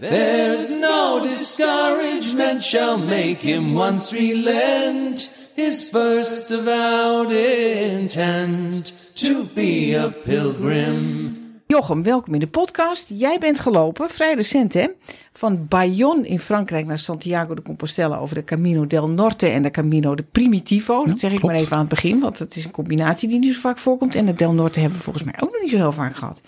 [0.00, 10.10] There's no discouragement shall make him once relent his first avowed intent to be a
[10.24, 11.36] pilgrim.
[11.66, 13.08] Jochem, welkom in de podcast.
[13.08, 14.86] Jij bent gelopen, vrij recent hè,
[15.32, 19.70] van Bayonne in Frankrijk naar Santiago de Compostela over de Camino del Norte en de
[19.70, 21.04] Camino de Primitivo.
[21.04, 21.54] Dat zeg ik klopt.
[21.54, 24.14] maar even aan het begin, want het is een combinatie die niet zo vaak voorkomt.
[24.14, 26.40] En de del Norte hebben we volgens mij ook nog niet zo heel vaak gehad.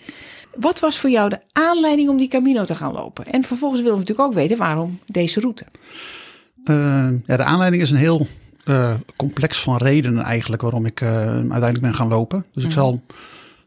[0.57, 3.25] Wat was voor jou de aanleiding om die Camino te gaan lopen?
[3.27, 5.65] En vervolgens willen we natuurlijk ook weten waarom deze route.
[6.65, 8.27] Eh, ja, de aanleiding is een heel
[8.65, 12.45] eh, complex van redenen eigenlijk waarom ik eh, uiteindelijk ben gaan lopen.
[12.55, 13.03] Dus ik zal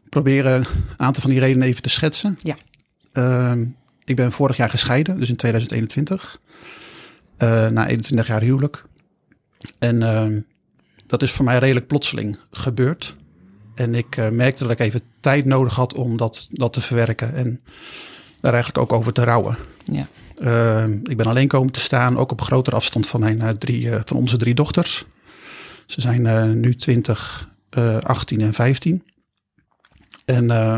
[0.08, 2.38] proberen een aantal van die redenen even te schetsen.
[2.42, 2.56] Ja.
[3.12, 3.64] Ehm,
[4.04, 6.40] ik ben vorig jaar gescheiden, dus in 2021.
[7.36, 8.84] eh, na 21 jaar huwelijk.
[9.78, 10.40] En ehm,
[11.06, 13.16] dat is voor mij redelijk plotseling gebeurd.
[13.74, 17.34] En ik eh, merkte dat ik even tijd nodig had om dat, dat te verwerken.
[17.34, 17.60] En
[18.40, 19.56] daar eigenlijk ook over te rouwen.
[19.84, 20.06] Ja.
[20.38, 23.84] Uh, ik ben alleen komen te staan, ook op grotere afstand van, mijn, uh, drie,
[23.84, 25.04] uh, van onze drie dochters.
[25.86, 27.48] Ze zijn nu 20,
[28.00, 29.02] 18 en 15.
[30.24, 30.76] En uh,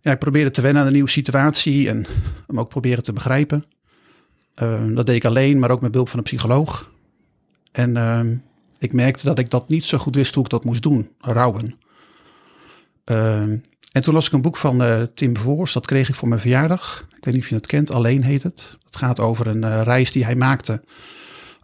[0.00, 2.06] ja, ik probeerde te wennen aan een nieuwe situatie en
[2.46, 3.64] hem ook proberen te begrijpen.
[4.54, 6.90] Ehm, dat deed ik alleen, maar ook met behulp van een psycholoog.
[7.72, 8.36] En ehm,
[8.78, 11.78] ik merkte dat ik dat niet zo goed wist hoe ik dat moest doen, rouwen.
[13.08, 13.56] Ehm,
[13.92, 16.40] en toen las ik een boek van uh, Tim Voors, dat kreeg ik voor mijn
[16.40, 17.06] verjaardag.
[17.16, 18.76] Ik weet niet of je het kent, Alleen heet het.
[18.84, 20.82] Het gaat over een uh, reis die hij maakte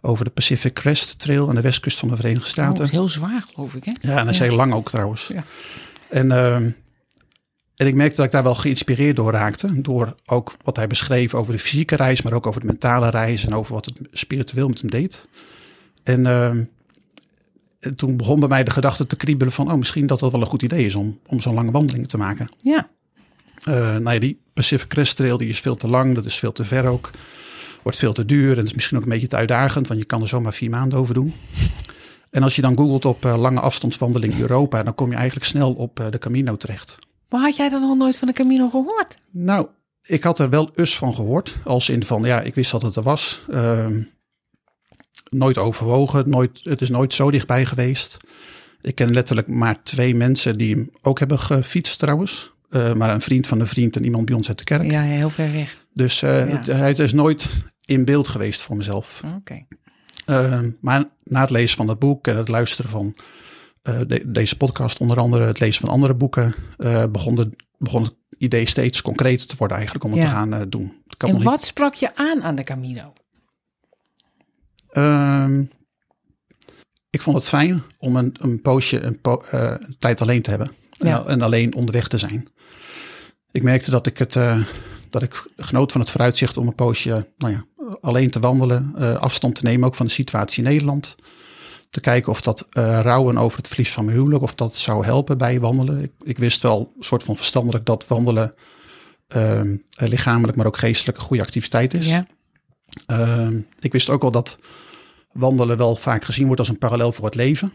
[0.01, 2.71] over de Pacific Crest Trail aan de westkust van de Verenigde Staten.
[2.71, 3.91] Oh, dat is heel zwaar, geloof ik, hè?
[4.01, 5.27] Ja, en dat is heel lang ook trouwens.
[5.27, 5.43] Ja.
[6.09, 6.75] En, uh, en
[7.75, 9.81] ik merkte dat ik daar wel geïnspireerd door raakte.
[9.81, 13.45] Door ook wat hij beschreef over de fysieke reis, maar ook over de mentale reis
[13.45, 15.27] en over wat het spiritueel met hem deed.
[16.03, 16.74] En en
[17.95, 20.47] toen begon bij mij de gedachte te kriebelen van, oh, misschien dat dat wel een
[20.47, 22.49] goed idee is om, om zo'n lange wandeling te maken.
[22.61, 22.89] Ja.
[23.67, 26.51] Uh, nou ja, die Pacific Crest Trail die is veel te lang, dat is veel
[26.51, 27.11] te ver ook.
[27.83, 30.05] Wordt veel te duur en dat is misschien ook een beetje te uitdagend, want je
[30.05, 31.33] kan er zomaar vier maanden over doen.
[32.29, 35.45] En als je dan googelt op uh, lange afstandswandeling in Europa, dan kom je eigenlijk
[35.45, 36.97] snel op uh, de Camino terecht.
[37.29, 39.17] Maar had jij dan nog nooit van de Camino gehoord?
[39.31, 39.67] Nou,
[40.01, 42.95] ik had er wel us van gehoord, als in van, ja, ik wist dat het
[42.95, 43.41] er was.
[43.49, 43.87] Uh,
[45.29, 48.17] nooit overwogen, nooit, het is nooit zo dichtbij geweest.
[48.81, 52.53] Ik ken letterlijk maar twee mensen die hem ook hebben gefietst trouwens.
[52.69, 54.91] Uh, maar een vriend van een vriend en iemand bij ons uit de kerk.
[54.91, 55.85] Ja, heel ver weg.
[55.93, 56.75] Dus uh, ja.
[56.75, 57.49] het, is nooit
[57.85, 59.21] in beeld geweest voor mezelf.
[59.25, 59.35] Oké.
[59.35, 59.67] Okay.
[60.25, 63.15] Uh, maar na het lezen van het boek en het luisteren van
[63.81, 66.55] de, deze podcast, onder andere het lezen van andere boeken,
[67.11, 70.27] begon, de, begon het idee steeds concreter te worden eigenlijk om het ja.
[70.29, 70.93] te gaan doen.
[71.17, 71.65] En wat niet...
[71.65, 73.13] sprak je aan aan de Camino?
[74.97, 75.59] Uh,
[77.09, 80.71] ik vond het fijn om een, een poosje een, po een tijd alleen te hebben
[80.91, 81.19] ja.
[81.19, 82.47] en, en, alleen onderweg te zijn.
[83.51, 84.65] Ik merkte dat ik het uh,
[85.09, 87.65] dat ik genoot van het vooruitzicht om een poosje nou ja,
[88.01, 91.15] alleen te wandelen, uh, afstand te nemen ook van de situatie in Nederland.
[91.89, 95.37] Te kijken of dat rouwen over het verlies van mijn huwelijk, of dat zou helpen
[95.37, 96.03] bij wandelen.
[96.03, 98.53] Ik, ik wist wel, een soort van verstandelijk, dat wandelen
[99.27, 102.07] ehm, lichamelijk, maar ook geestelijk een goede activiteit is.
[102.07, 102.25] Ja.
[103.05, 104.57] Ehm, ik wist ook wel dat
[105.35, 107.73] wandelen wel vaak gezien wordt als een parallel voor het leven.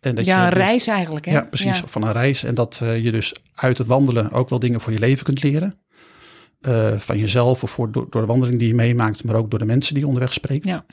[0.00, 1.24] En dat ja, je een dus, reis eigenlijk.
[1.24, 1.32] Hè?
[1.32, 1.86] Ja, precies, ja.
[1.86, 2.44] van een reis.
[2.44, 5.42] En dat uh, je dus uit het wandelen ook wel dingen voor je leven kunt
[5.42, 5.78] leren.
[6.60, 9.58] Uh, van jezelf of voor, door, door, de wandeling die je meemaakt, maar ook door
[9.58, 10.66] de mensen die je onderweg spreekt.
[10.66, 10.84] Ja.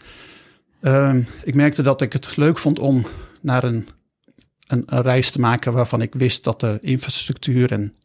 [0.81, 3.05] Uh, ik merkte dat ik het leuk vond om
[3.41, 3.87] naar een,
[4.67, 7.95] een, een, reis te maken waarvan ik wist dat de infrastructuur en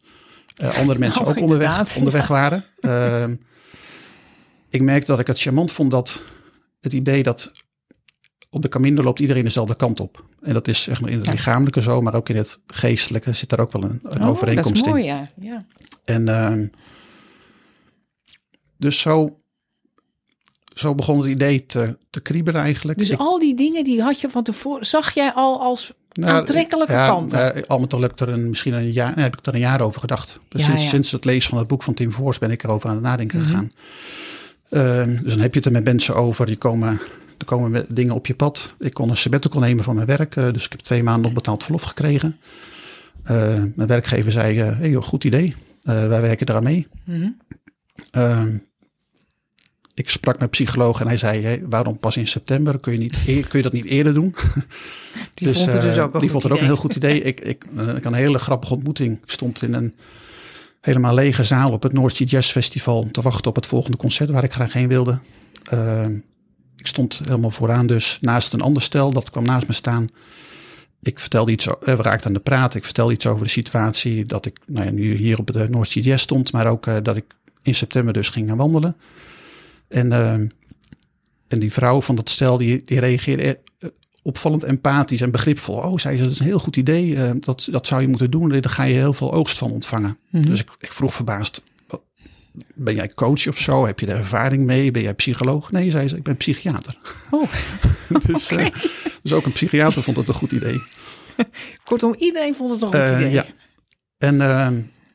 [0.61, 2.65] uh, andere mensen oh, ook onderweg, onderweg waren.
[2.79, 3.35] Ehm,
[4.69, 6.21] ik merkte dat ik het charmant vond dat
[6.79, 7.51] het idee dat
[8.53, 10.25] op de Camino loopt iedereen dezelfde kant op.
[10.41, 11.31] En dat is zeg maar in het ja.
[11.31, 14.85] lichamelijke zo, maar ook in het geestelijke zit daar ook wel een, een oh, overeenkomst
[14.85, 15.15] dat is mooi, in.
[15.15, 15.27] Ja.
[15.35, 15.65] ja.
[16.05, 16.67] En uh,
[18.77, 19.39] dus zo,
[20.73, 22.97] zo begon het idee te, te kriebelen eigenlijk.
[22.99, 26.31] Dus Ik- al die dingen die had je van tevoren, zag jij al als Nou,
[26.37, 27.55] aantrekkelijke ja, kanten?
[27.55, 29.59] eh, al met al heb ik er een, misschien een jaar, heb ik er een
[29.59, 30.39] jaar over gedacht.
[30.49, 33.03] Dus sinds, het lezen van het boek van Tim Voors ben ik erover aan het
[33.03, 33.47] nadenken Mhm.
[33.47, 33.71] gegaan.
[34.69, 36.45] Eh, dus dan heb je het er met mensen over.
[36.45, 36.99] Die komen,
[37.41, 38.73] er komen dingen op je pad.
[38.79, 40.35] Ik kon een sabbatical nemen van mijn werk.
[40.35, 42.37] eh, dus ik heb twee maanden nog betaald verlof gekregen.
[43.23, 45.55] Eh, mijn werkgever zei, eh hey, joh, goed idee.
[45.83, 46.87] Wij werken eraan mee.
[47.05, 47.29] Mhm.
[48.11, 48.57] Ehm,
[49.93, 52.79] ik sprak met psycholoog en hij zei: hey, waarom pas in september?
[52.79, 54.35] Kun je, niet eer- kun je dat niet eerder doen?
[55.33, 57.21] Die vond het dus ook een die vond het ook een heel goed idee.
[57.31, 59.17] ik, ik, ik had een hele grappige ontmoeting.
[59.23, 59.95] Ik stond in een
[60.81, 64.29] helemaal lege zaal op het North Sea Jazz Festival te wachten op het volgende concert
[64.29, 65.19] waar ik graag heen wilde.
[65.69, 66.13] Ehm,
[66.81, 69.11] ik stond helemaal vooraan dus naast een ander stel.
[69.11, 70.09] Dat kwam naast me staan.
[71.01, 72.75] Ik vertelde iets, eh, we raakten aan de praat.
[72.75, 76.03] Ik vertelde iets over de situatie dat ik nou ja, nu hier op de Sea
[76.03, 76.51] Jazz stond.
[76.51, 77.25] Maar ook eh, dat ik
[77.61, 78.95] in september dus gingen wandelen.
[79.87, 80.33] En, eh,
[81.47, 83.59] en die vrouw van dat stel, die, die reageerde
[84.23, 85.75] opvallend empathisch en begripvol.
[85.75, 87.39] Oh, zei ze, dat is een heel goed idee.
[87.39, 88.49] dat, dat zou je moeten doen.
[88.49, 90.17] Daar ga je heel veel oogst van ontvangen.
[90.29, 90.45] Mhm.
[90.45, 91.70] Dus ik, ik vroeg verbaasd, "Wat-
[92.75, 93.85] ben jij coach of zo?
[93.85, 94.91] Heb je er ervaring mee?
[94.91, 95.71] Ben jij psycholoog?
[95.71, 96.97] Nee, zei ze, ik ben psychiater.
[97.29, 97.51] Oh,
[98.27, 98.65] dus, eh,
[99.21, 100.81] dus ook een psychiater vond het een goed idee.
[101.85, 103.31] kortom, iedereen vond het een goed Eh, idee.
[103.31, 103.45] ja.
[104.17, 104.67] En eh,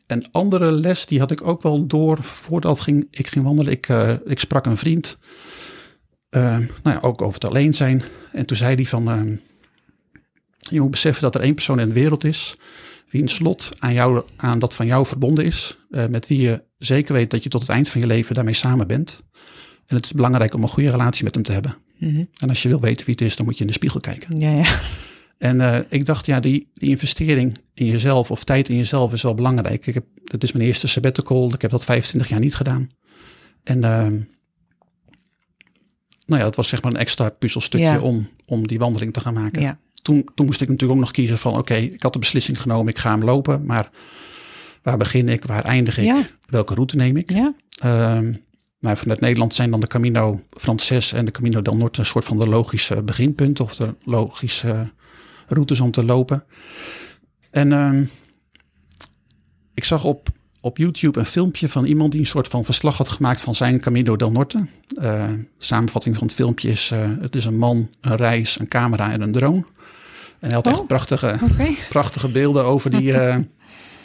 [0.06, 3.72] een andere les, die had ik ook wel door voordat ging, ik ging wandelen.
[3.72, 3.88] Ik,
[4.24, 5.18] ik sprak een vriend,
[6.30, 8.02] nou ja, ook over het alleen zijn.
[8.32, 9.38] En toen zei hij van,
[10.58, 12.56] je moet beseffen dat er één persoon in de wereld is,
[13.16, 15.78] wiens lot aan, jou, aan dat van jou verbonden is.
[15.90, 18.54] eh, met wie je zeker weet dat je tot het eind van je leven daarmee
[18.54, 19.22] samen bent.
[19.86, 21.76] En het is belangrijk om een goede relatie met hem te hebben.
[21.98, 22.24] Mhm.
[22.38, 24.40] En als je wil weten wie het is, dan moet je in de spiegel kijken.
[24.40, 24.78] ja, ja.
[25.38, 29.22] En eh, ik dacht, ja, die, die investering in jezelf of tijd in jezelf is
[29.22, 29.86] wel belangrijk.
[29.86, 31.52] Ik heb, het is mijn eerste sabbatical.
[31.54, 32.90] Ik heb dat 25 jaar niet gedaan.
[33.62, 34.20] En ehm,
[36.26, 38.00] nou ja, het was zeg maar een extra puzzelstukje Ja.
[38.00, 39.62] om, om die wandeling te gaan maken.
[39.62, 39.78] ja.
[40.06, 42.88] Toen, toen moest ik natuurlijk ook nog kiezen van, oké, ik had de beslissing genomen,
[42.88, 43.66] ik ga hem lopen.
[43.66, 43.90] Maar
[44.82, 46.26] waar begin ik, waar eindig ik, Ja.
[46.48, 47.30] welke route neem ik?
[47.30, 47.54] ja.
[47.80, 48.32] Ehm,
[48.78, 52.24] maar vanuit Nederland zijn dan de Camino Frances en de Camino del Norte een soort
[52.24, 54.90] van de logische beginpunten of de logische
[55.48, 56.44] routes om te lopen.
[57.50, 58.04] En ehm,
[59.74, 60.28] ik zag op,
[60.60, 63.80] op YouTube een filmpje van iemand die een soort van verslag had gemaakt van zijn
[63.80, 64.66] Camino del Norte.
[64.86, 69.12] De samenvatting van het filmpje is: eh, het is een man, een reis, een camera
[69.12, 69.64] en een drone.
[70.40, 70.86] En hij had echt Oh.
[70.86, 71.38] prachtige,
[71.88, 73.38] prachtige beelden over die, eh,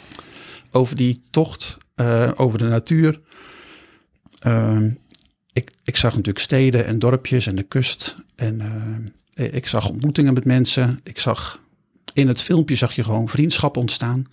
[0.80, 3.20] over die tocht, eh, over de natuur.
[4.38, 4.90] Ehm,
[5.52, 8.16] ik, ik zag natuurlijk steden en dorpjes en de kust.
[8.36, 8.60] En
[9.34, 11.00] eh, ik zag ontmoetingen met mensen.
[11.02, 11.60] Ik zag
[12.12, 14.26] in het filmpje zag je gewoon vriendschap ontstaan.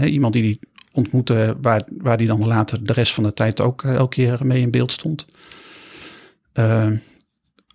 [0.00, 0.60] Iemand die die
[0.92, 4.60] ontmoette, waar, waar die dan later de rest van de tijd ook elke keer mee
[4.60, 5.26] in beeld stond.
[6.52, 6.90] Eh,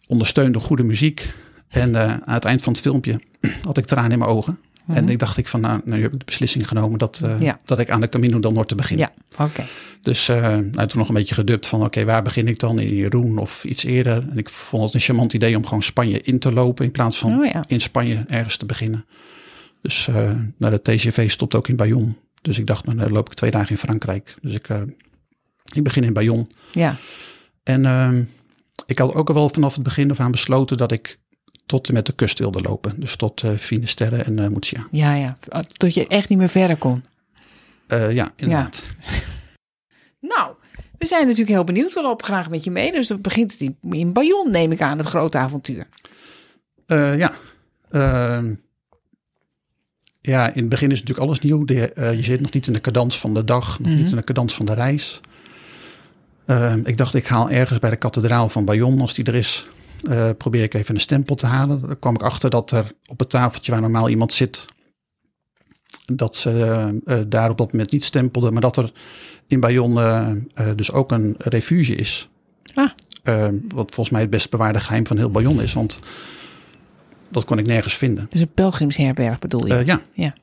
[0.07, 1.33] ondersteund door goede muziek.
[1.75, 3.19] En eh, aan het eind van het filmpje
[3.65, 4.59] had ik tranen in mijn ogen.
[4.87, 7.43] En ik dacht ik van, nou, nu heb ik de beslissing genomen dat, eh, Mhm.
[7.43, 7.59] Ja.
[7.65, 8.97] dat ik aan de Camino del Norte begin.
[8.97, 9.63] Ja, oké.
[10.01, 12.79] Dus eh, nou, toen nog een beetje gedubt van, oké, waar begin ik dan?
[12.79, 14.27] In Jeroen of iets eerder?
[14.29, 17.17] En ik vond het een charmant idee om gewoon Spanje in te lopen in plaats
[17.17, 17.63] van Oh ja.
[17.67, 19.05] in Spanje ergens te beginnen.
[19.81, 20.07] Dus
[20.57, 22.13] nou, de TGV stopt ook in Bayonne.
[22.41, 24.35] Dus ik dacht, nou, dan loop ik twee dagen in Frankrijk.
[24.41, 24.67] Dus ik,
[25.73, 26.47] ik begin in Bayonne.
[26.71, 26.95] Ja.
[27.63, 28.23] En ehm,
[28.85, 31.19] ik had ook al wel vanaf het begin af aan besloten dat ik
[31.65, 32.99] tot en met de kust wilde lopen.
[32.99, 34.87] Dus tot eh Finisterre en Murcia.
[34.91, 35.37] Ja, ja.
[35.77, 37.03] Tot je echt niet meer verder kon.
[37.87, 38.81] Eh, ja, inderdaad.
[40.19, 40.53] Nou,
[40.97, 41.93] we zijn natuurlijk heel benieuwd.
[41.93, 42.91] We lopen graag met je mee.
[42.91, 45.87] Dus dan begint het in, Bayonne, neem ik aan, het grote avontuur.
[46.87, 47.31] Ja.
[47.89, 48.55] Ehm,
[50.21, 51.65] ja, in het begin is natuurlijk alles nieuw.
[51.65, 54.23] De, je zit nog niet in de cadans van de dag, nog niet in de
[54.23, 55.21] cadans van de reis.
[56.45, 59.67] Ehm, ik dacht, ik haal ergens bij de kathedraal van Bayonne, als die er is,
[60.09, 61.81] eh, probeer ik even een stempel te halen.
[61.81, 64.65] Daar kwam ik achter dat er op het tafeltje waar normaal iemand zit,
[66.05, 68.91] dat ze eh, eh, daar op dat moment niet stempelden, maar dat er
[69.47, 72.29] in Bayonne eh, dus ook een refuge is.
[72.73, 72.89] Ah.
[73.67, 75.99] Wat volgens mij het best bewaarde geheim van heel Bayonne is, want
[77.29, 78.25] dat kon ik nergens vinden.
[78.29, 79.85] Dus een pelgrimsherberg bedoel je?
[79.85, 80.33] Ja, ja.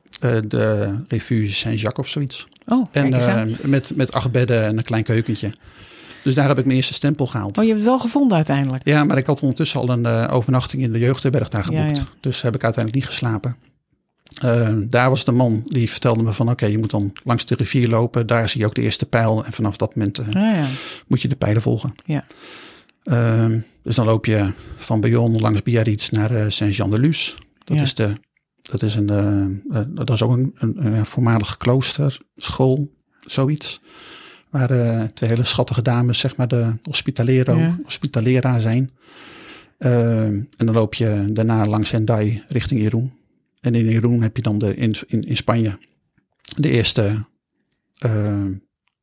[0.47, 2.47] de refuge Saint-Jacques of zoiets.
[2.65, 5.51] Oh, En met, met acht bedden en een klein keukentje.
[6.23, 7.57] Dus daar heb ik mijn eerste stempel gehaald.
[7.57, 8.85] Oh, je hebt het wel gevonden uiteindelijk.
[8.85, 11.97] Ja, maar ik had ondertussen al een eh, overnachting in de jeugdherberg daar geboekt.
[11.97, 12.03] ja.
[12.19, 13.55] Dus heb ik uiteindelijk niet geslapen.
[14.41, 17.55] Eh, daar was de man die vertelde me van oké, je moet dan langs de
[17.55, 18.27] rivier lopen.
[18.27, 19.45] Daar zie je ook de eerste pijl.
[19.45, 20.65] En vanaf dat moment eh, Ah, ja.
[21.07, 21.95] moet je de pijlen volgen.
[22.05, 22.25] Ja.
[23.03, 27.33] Ehm, dus dan loop je van Bayonne langs Biarritz naar Saint-Jean-de-Luz.
[27.63, 27.83] Dat, Ja.
[27.83, 28.17] is de,
[28.61, 29.05] dat is een,
[29.89, 32.91] dat is ook een, een, een voormalig klooster, school,
[33.25, 33.81] zoiets.
[34.53, 37.77] Waar eh, twee hele schattige dames, zeg maar, de hospitalero, Ja.
[37.83, 38.91] hospitalera zijn.
[39.77, 43.13] Ehm, en dan loop je daarna langs Hendai richting Irun.
[43.61, 45.77] En in Irun heb je dan de, in, in, in Spanje
[46.57, 47.25] de eerste,
[47.97, 48.47] ehm,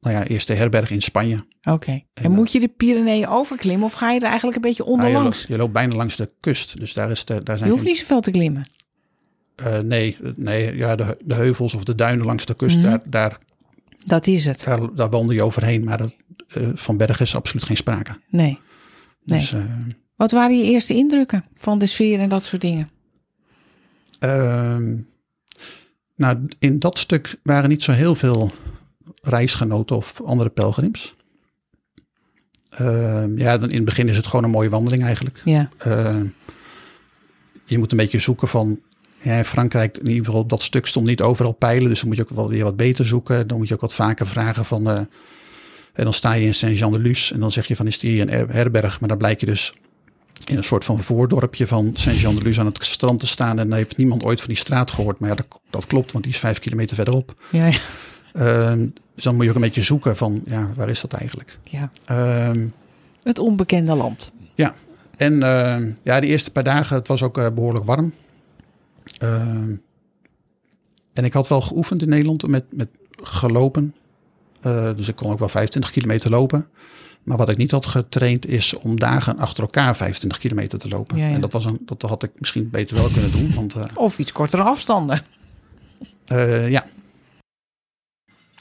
[0.01, 1.45] nou ja, eerste herberg in Spanje.
[1.69, 1.91] Oké.
[1.91, 4.97] En, En, moet je de Pyreneeën overklimmen of ga je er eigenlijk een beetje Nou,
[4.97, 5.37] je, onderlangs?
[5.39, 6.77] loopt, je loopt bijna langs de kust.
[6.77, 8.63] Dus daar, is de, daar zijn je hoeft niet zoveel te klimmen.
[9.55, 12.85] Eh, nee, nee ja, de, de heuvels of de duinen langs de kust, Mhm.
[12.89, 13.39] daar, daar,
[14.05, 14.63] Dat is het.
[14.65, 15.85] daar, daar wandel je overheen.
[15.85, 16.15] Maar dat,
[16.49, 18.13] eh, van bergen is absoluut geen sprake.
[18.29, 18.59] Nee.
[19.25, 19.39] Nee.
[19.39, 19.65] Dus, eh,
[20.17, 22.91] Wat waren je eerste indrukken van de sfeer en dat soort dingen?
[24.19, 24.97] ehm,
[26.17, 28.51] nou, in dat stuk waren niet zo heel veel
[29.23, 31.15] reisgenoten of andere pelgrims.
[32.71, 35.43] Ehm, ja, dan in het begin is het gewoon een mooie wandeling eigenlijk.
[35.45, 35.71] Ja.
[35.79, 36.21] Eh,
[37.65, 38.81] je moet een beetje zoeken van.
[39.23, 41.89] Ja, in Frankrijk, in ieder geval op dat stuk stond niet overal pijlen.
[41.89, 43.47] Dus dan moet je ook wel weer wat beter zoeken.
[43.47, 44.91] Dan moet je ook wat vaker vragen van.
[44.91, 44.97] eh,
[45.93, 49.01] En dan sta je in Saint-Jean-de-Luz en dan zeg je van is hier een herberg.
[49.01, 49.73] Maar dan blijkt je dus
[50.45, 53.59] in een soort van voordorpje van Saint-Jean-de-Luz aan het strand te staan.
[53.59, 55.19] En dan heeft niemand ooit van die straat gehoord.
[55.19, 57.35] Maar ja, dat, dat klopt, want die is vijf kilometer verderop.
[57.51, 57.79] Ja, ja.
[58.33, 61.59] Ehm, dus dan moet je ook een beetje zoeken van, ja, waar is dat eigenlijk?
[61.65, 61.91] ja.
[62.07, 62.67] Ehm,
[63.23, 64.33] Het onbekende land.
[64.55, 64.75] ja,
[65.17, 68.13] en ehm, ja, de eerste paar dagen, het was ook eh, behoorlijk warm.
[69.21, 69.75] Ehm,
[71.13, 72.89] en ik had wel geoefend in Nederland met, met
[73.23, 73.95] gelopen.
[74.61, 76.69] Eh, dus ik kon ook wel 25 kilometer lopen.
[77.23, 81.17] Maar wat ik niet had getraind is om dagen achter elkaar 25 kilometer te lopen.
[81.17, 81.35] Ja, ja.
[81.35, 83.55] En dat, was een, dat had ik misschien beter wel kunnen doen.
[83.55, 85.21] Want eh, Of iets kortere afstanden.
[86.27, 86.87] eh, ja,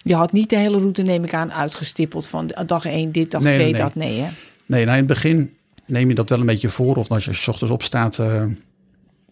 [0.03, 3.41] Je had niet de hele route, neem ik aan, uitgestippeld van dag 1 dit, dag
[3.41, 3.81] Nee, 2 nee, nee.
[3.81, 3.95] dat.
[3.95, 4.29] Nee, hè?
[4.65, 5.53] Nee, nou in het begin
[5.85, 6.95] neem je dat wel een beetje voor.
[6.95, 8.45] Of als je 's ochtends opstaat, eh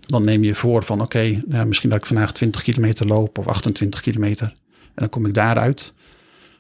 [0.08, 3.48] dan neem je voor van oké, nou, misschien dat ik vandaag 20 kilometer loop of
[3.48, 4.48] 28 kilometer.
[4.48, 5.94] En dan kom ik daaruit.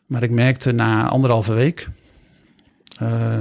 [0.05, 1.89] Maar ik merkte na anderhalve week
[2.99, 3.39] eh,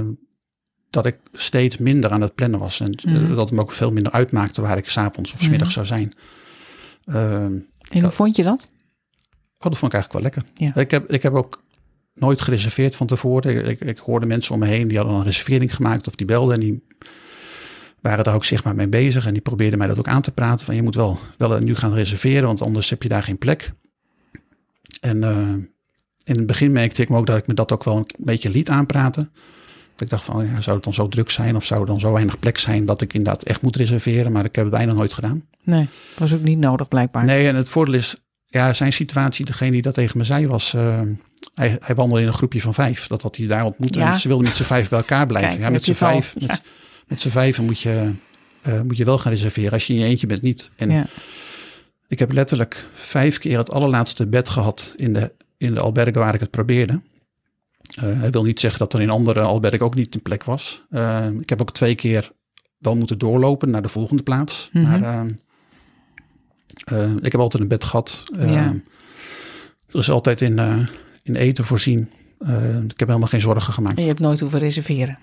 [0.89, 2.79] dat ik steeds minder aan het plannen was.
[2.79, 3.35] En eh, Mhm.
[3.35, 6.13] dat het me ook veel minder uitmaakte waar ik s'avonds of 's middags zou zijn.
[7.05, 7.65] Eh, En
[8.01, 8.67] hoe vond je dat?
[9.57, 10.43] Oh, dat vond ik eigenlijk wel lekker.
[10.53, 10.81] Ja.
[10.81, 11.63] Ik, heb, ik heb ook
[12.13, 13.57] nooit gereserveerd van tevoren.
[13.57, 16.27] Ik, ik, ik hoorde mensen om me heen die hadden een reservering gemaakt of die
[16.27, 16.83] belden en die
[18.07, 19.25] waren daar ook zichtbaar mee bezig.
[19.25, 20.65] En die probeerden mij dat ook aan te praten.
[20.65, 23.71] Van je moet wel, wel nu gaan reserveren, want anders heb je daar geen plek.
[24.99, 25.53] En eh,
[26.23, 28.49] in het begin merkte ik me ook dat ik me dat ook wel een beetje
[28.49, 29.31] liet aanpraten.
[29.91, 31.99] Dat ik dacht van, ja, zou het dan zo druk zijn of zou er dan
[31.99, 34.31] zo weinig plek zijn dat ik inderdaad echt moet reserveren.
[34.31, 35.43] Maar ik heb het bijna nooit gedaan.
[35.63, 35.87] Nee,
[36.17, 37.25] was ook niet nodig blijkbaar.
[37.25, 40.73] Nee, en het voordeel is, ja, zijn situatie, degene die dat tegen me zei, was.
[40.73, 41.01] eh,
[41.53, 43.07] hij, hij wandelde in een groepje van vijf.
[43.07, 43.95] Dat had hij daar ontmoet.
[43.95, 44.11] Ja.
[44.11, 45.51] En ze wilden met z'n vijf bij elkaar blijven.
[45.51, 46.33] Kijk, ja, met z'n vijf.
[46.39, 46.61] Met,
[47.07, 48.11] met z'n vijven moet je,
[48.61, 49.71] eh, moet je wel gaan reserveren.
[49.71, 50.69] Als je in je eentje bent, niet.
[50.75, 51.07] En Ja.
[52.07, 56.33] ik heb letterlijk vijf keer het allerlaatste bed gehad in de, in de alberge waar
[56.33, 57.01] ik het probeerde.
[58.01, 60.83] Hij wil niet zeggen dat er in andere albergen ook niet een plek was.
[60.89, 62.31] Eh, ik heb ook twee keer
[62.77, 64.69] wel moeten doorlopen naar de volgende plaats.
[64.73, 64.99] Mhm.
[64.99, 65.25] Maar
[67.21, 68.23] ik heb altijd een bed gehad.
[68.39, 68.75] Eh, Ja.
[69.87, 70.59] Er is altijd in,
[71.23, 72.09] in eten voorzien.
[72.87, 73.95] Ik heb helemaal geen zorgen gemaakt.
[73.95, 75.17] En je hebt nooit hoeven reserveren.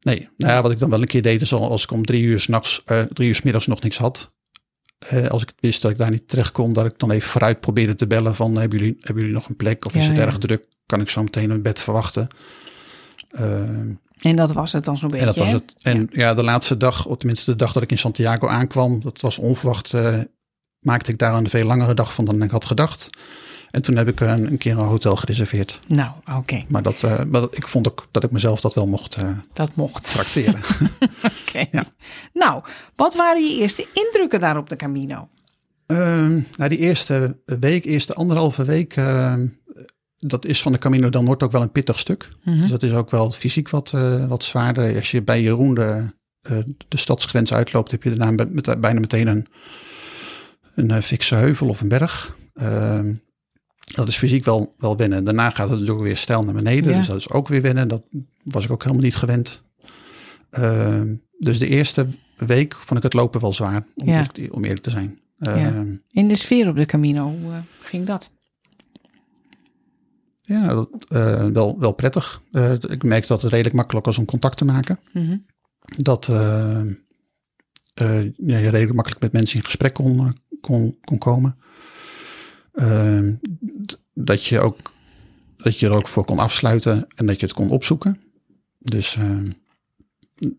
[0.00, 2.04] Nee, nou ja, wat ik dan wel een keer deed, is al als ik om
[2.04, 4.30] drie uur, 's nachts, eh drie uur 's middags nog niks had.
[5.08, 7.60] eh, als ik wist dat ik daar niet terecht kon, dat ik dan even vooruit
[7.60, 10.18] probeerde te bellen van hebben jullie, hebben jullie nog een plek of is Ja, het
[10.18, 10.26] ja.
[10.26, 10.62] erg druk?
[10.86, 12.28] Kan ik zo meteen een bed verwachten?
[13.30, 13.68] Eh,
[14.18, 15.26] En dat was het dan zo'n beetje.
[15.26, 15.54] en dat was hè?
[15.54, 15.74] het.
[15.82, 16.34] En ja.
[16.34, 19.92] de laatste dag, of tenminste de dag dat ik in Santiago aankwam, dat was onverwacht,
[19.94, 20.18] eh,
[20.80, 23.08] maakte ik daar een veel langere dag van dan ik had gedacht.
[23.70, 25.78] En toen heb ik een, een keer een hotel gereserveerd.
[25.88, 26.62] Nou, oké.
[26.68, 29.28] Maar, dat, eh, maar dat- ik vond ook dat ik mezelf dat wel mocht eh
[29.52, 30.04] Dat mocht.
[30.12, 30.60] tracteren.
[31.46, 31.66] Oké.
[31.70, 31.84] Ja.
[32.32, 32.62] Nou,
[32.96, 35.28] wat waren je eerste indrukken daar op de Camino?
[35.86, 39.46] Ehm nou, die eerste week, eerste anderhalve week, ehm,
[40.16, 42.28] dat is van de Camino del Norte ook wel een pittig stuk.
[42.44, 42.58] Mhm.
[42.58, 44.96] Dus dat is ook wel fysiek wat, eh, wat zwaarder.
[44.96, 46.04] Als je bij Jeroen de,
[46.88, 49.46] de stadsgrens uitloopt, heb je daarna met, met- bijna meteen een,
[50.74, 52.36] een fikse heuvel of een berg.
[52.54, 53.14] Ehm,
[53.94, 55.24] dat is fysiek wel, wel wennen.
[55.24, 56.90] Daarna gaat het natuurlijk weer stijl naar beneden.
[56.90, 56.96] Ja.
[56.98, 57.88] Dus dat is ook weer wennen.
[57.88, 58.02] Dat
[58.42, 59.62] was ik ook helemaal niet gewend.
[60.50, 62.06] Ehm, dus de eerste
[62.36, 64.18] week vond ik het lopen wel zwaar, om, Ja.
[64.18, 65.18] eerlijk, om eerlijk te zijn.
[65.38, 68.30] Ehm, In de sfeer op de Camino, hoe eh, ging dat?
[70.42, 72.42] Ja, dat, eh, wel, wel prettig.
[72.52, 74.98] Eh, ik merk dat het redelijk makkelijk was om contact te maken.
[75.12, 75.36] Mhm.
[75.82, 76.96] Dat je
[78.46, 81.56] redelijk makkelijk met mensen in gesprek kon, kon, kon komen.
[83.86, 84.92] D- dat, je ook,
[85.56, 88.20] dat je er ook voor kon afsluiten en dat je het kon opzoeken.
[88.78, 89.38] Dus eh,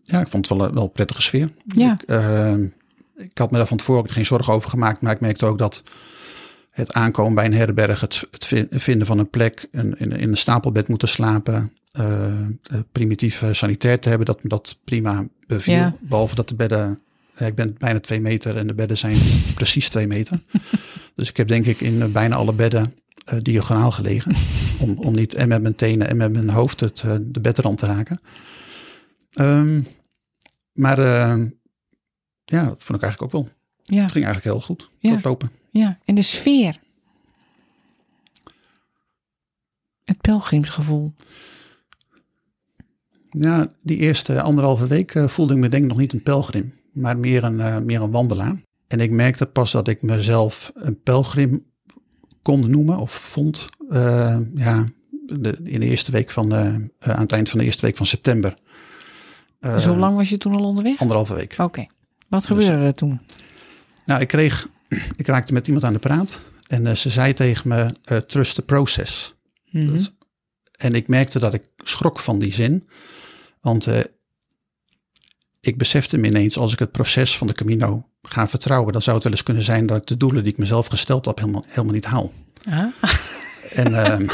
[0.02, 1.52] ja, ik vond het wel, een- wel een prettige sfeer.
[1.66, 1.92] Ja.
[1.92, 2.54] Ik, eh,
[3.16, 5.82] ik had me daar van tevoren geen zorgen over gemaakt, maar ik merkte ook dat
[6.70, 10.28] het aankomen bij een herberg, het, het vi- vinden van een plek, een, in, in
[10.28, 12.32] een stapelbed moeten slapen, eh,
[12.92, 15.74] primitief sanitair te hebben, dat me dat prima beviel.
[15.74, 15.94] Ja.
[16.00, 17.00] Behalve dat de bedden,
[17.38, 19.16] ik ben bijna twee meter en de bedden zijn
[19.54, 20.38] precies twee meter.
[21.14, 24.34] dus ik heb denk ik in eh, bijna alle bedden eh, diagonaal gelegen,
[24.78, 27.78] om, om niet en met mijn tenen en met mijn hoofd het, eh, de bedrand
[27.78, 28.20] te raken.
[29.32, 29.80] Ehm,
[30.72, 31.00] maar
[32.44, 33.48] ja, dat vond ik eigenlijk ook wel.
[33.84, 35.18] Ja, Het ging eigenlijk heel goed, Ja.
[35.22, 35.50] lopen.
[35.70, 35.98] ja.
[36.04, 36.78] En de sfeer.
[40.04, 41.12] Het pelgrimsgevoel.
[43.30, 47.18] Ja, die eerste anderhalve week voelde ik me denk ik nog niet een pelgrim, maar
[47.18, 48.56] meer een, eh, meer een wandelaar.
[48.86, 51.64] En ik merkte pas dat ik mezelf een pelgrim
[52.42, 54.88] kon noemen of vond, eh, ja,
[55.26, 56.64] de, in de eerste week van, eh,
[56.98, 58.54] aan het eind van de eerste week van september.
[59.78, 60.98] Zo lang was je toen al onderweg?
[61.00, 61.54] Anderhalve week.
[61.58, 61.86] Oké.
[62.28, 63.20] Wat gebeurde er toen?
[64.06, 64.68] Nou, ik kreeg,
[65.16, 67.94] ik raakte met iemand aan de praat en ze zei tegen me,
[68.26, 69.34] trust the process.
[69.70, 69.92] Mhm.
[69.96, 70.14] Dat-
[70.78, 72.88] En ik merkte dat ik schrok van die zin.
[73.60, 73.88] Want
[75.66, 79.14] ik besefte me ineens, als ik het proces van de Camino ga vertrouwen, dan zou
[79.14, 81.64] het wel eens kunnen zijn dat ik de doelen die ik mezelf gesteld heb helemaal,
[81.68, 82.32] helemaal niet haal.
[82.70, 82.84] Ah.
[83.72, 84.28] En, ehm,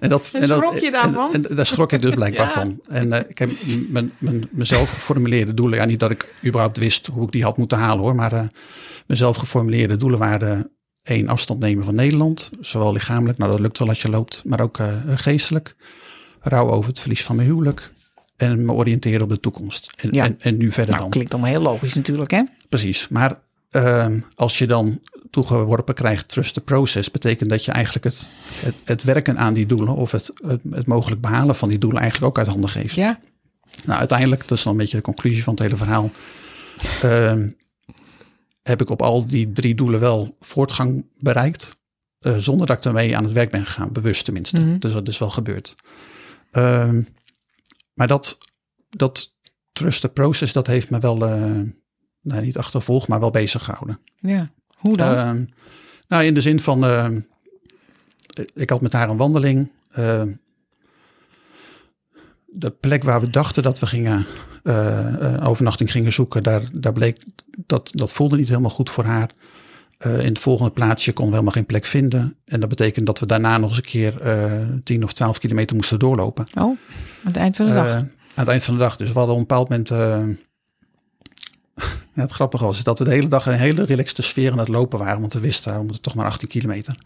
[0.00, 1.32] en, dat, En dat, schrok je daarvan?
[1.32, 2.52] En, en daar schrok ik dus blijkbaar Ja.
[2.52, 2.80] van.
[2.88, 3.50] En eh, ik heb
[3.88, 7.56] mijn, mijn, mezelf geformuleerde doelen, ja niet dat ik überhaupt wist hoe ik die had
[7.56, 8.44] moeten halen hoor, maar eh,
[9.06, 10.70] mezelf geformuleerde doelen waren
[11.02, 14.60] één afstand nemen van Nederland, zowel lichamelijk, nou dat lukt wel als je loopt, maar
[14.60, 15.76] ook eh, geestelijk.
[16.40, 17.92] Rouw over het verlies van mijn huwelijk
[18.36, 19.90] en me oriënteren op de toekomst.
[19.96, 20.24] En, Ja.
[20.24, 21.10] en, en nu verder Nou, dan.
[21.10, 22.42] klinkt allemaal heel logisch natuurlijk, hè?
[22.68, 23.38] Precies, maar
[23.70, 25.00] ehm, als je dan
[25.30, 29.66] toegeworpen krijgt trust the process, betekent dat je eigenlijk het, het, het werken aan die
[29.66, 32.94] doelen of het, het, het mogelijk behalen van die doelen eigenlijk ook uit handen geeft.
[32.94, 33.18] Ja.
[33.84, 36.10] Nou, uiteindelijk, dat is dan een beetje de conclusie van het hele verhaal,
[37.02, 37.48] ehm,
[38.62, 41.76] heb ik op al die drie doelen wel voortgang bereikt,
[42.18, 44.60] eh, zonder dat ik ermee aan het werk ben gegaan, bewust tenminste.
[44.64, 44.78] Mhm.
[44.78, 45.74] Dus dat is wel gebeurd.
[46.50, 47.02] Ehm,
[47.96, 48.38] maar dat,
[48.88, 49.34] dat
[49.72, 51.60] trust the process, dat heeft me wel, eh,
[52.20, 54.00] nou, niet achtervolgd, maar wel bezig gehouden.
[54.20, 54.50] ja.
[54.76, 55.14] Hoe dan?
[55.14, 55.44] Ehm,
[56.08, 57.20] nou, in de zin van, ehm,
[58.54, 59.70] ik had met haar een wandeling.
[59.92, 60.32] ehm,
[62.46, 64.26] de plek waar we dachten dat we gingen,
[64.62, 67.24] eh, eh, overnachting gingen zoeken, daar, daar bleek
[67.66, 69.30] dat dat voelde niet helemaal goed voor haar.
[69.98, 72.36] Eh, in het volgende plaatsje konden we helemaal geen plek vinden.
[72.44, 75.76] En dat betekent dat we daarna nog eens een keer eh 10 of 12 kilometer
[75.76, 76.46] moesten doorlopen.
[76.54, 76.78] oh, aan
[77.22, 77.86] het eind van de dag.
[77.86, 78.96] Eh, aan het eind van de dag.
[78.96, 79.88] Dus we hadden op een bepaald moment.
[82.14, 84.68] ja, het grappige was dat we de hele dag een hele relaxte sfeer aan het
[84.68, 85.20] lopen waren.
[85.20, 86.96] Want we wisten, we moeten toch maar 18 kilometer.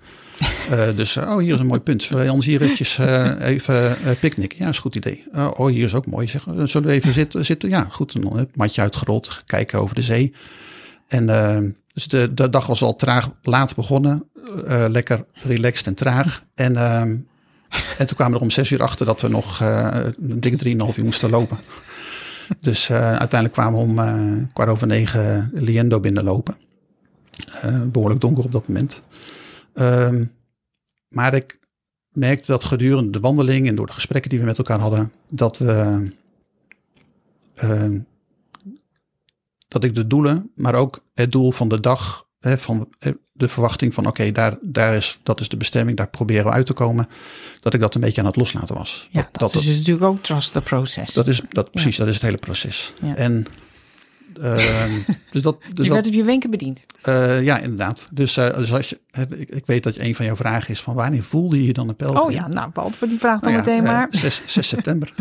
[0.97, 2.03] Dus, oh, hier is een mooi punt.
[2.03, 2.99] Zullen we ons hier eventjes
[3.41, 4.59] even picknicken?
[4.59, 5.25] Ja, is een goed idee.
[5.33, 6.27] Eh, oh, hier is ook mooi.
[6.27, 7.45] Zeg, zullen we even zitten?
[7.45, 7.69] zitten?
[7.69, 8.15] Ja, goed.
[8.15, 10.35] En dan het matje uitgerold, kijken over de zee.
[11.09, 11.29] En
[12.01, 14.25] dus de, de dag was al traag laat begonnen.
[14.67, 16.45] Eh, lekker relaxed en traag.
[16.55, 20.07] En, eh, en toen kwamen we er om zes uur achter dat we nog eh
[20.21, 21.59] een dikke drieënhalf uur moesten lopen.
[22.61, 26.57] Dus eh, uiteindelijk kwamen we om eh, kwart over negen Liendo binnenlopen.
[27.61, 29.03] Eh, behoorlijk donker op dat moment.
[29.75, 30.25] Ehm,
[31.09, 31.59] maar ik
[32.09, 35.59] merkte dat gedurende de wandeling en door de gesprekken die we met elkaar hadden, dat
[35.59, 36.11] we
[37.55, 37.99] ehm,
[39.71, 42.89] dat ik de doelen, maar ook het doel van de dag, hè, van
[43.33, 46.67] de verwachting van oké, daar, daar is, dat is de bestemming, daar proberen we uit
[46.67, 47.09] te komen,
[47.61, 49.09] dat ik dat een beetje aan het loslaten was.
[49.11, 51.15] ja, dat, is natuurlijk ook trust the process.
[51.15, 52.93] dat is dat, precies, dat is het hele proces.
[53.03, 53.15] Ja.
[53.17, 53.47] En
[54.41, 54.91] ehm,
[55.33, 56.85] dus dat, dus je werd op je wenken bediend.
[57.03, 58.07] eh, ja, inderdaad.
[58.13, 59.01] Dus, eh, dus als je,
[59.37, 61.89] ik, ik weet dat een van jouw vragen is van wanneer voelde je je dan
[61.89, 62.23] een pelgrim?
[62.23, 64.09] Oh ja, nou, beantwoord die vraag dan Nou meteen eh, maar.
[64.11, 65.13] 6, 6 september.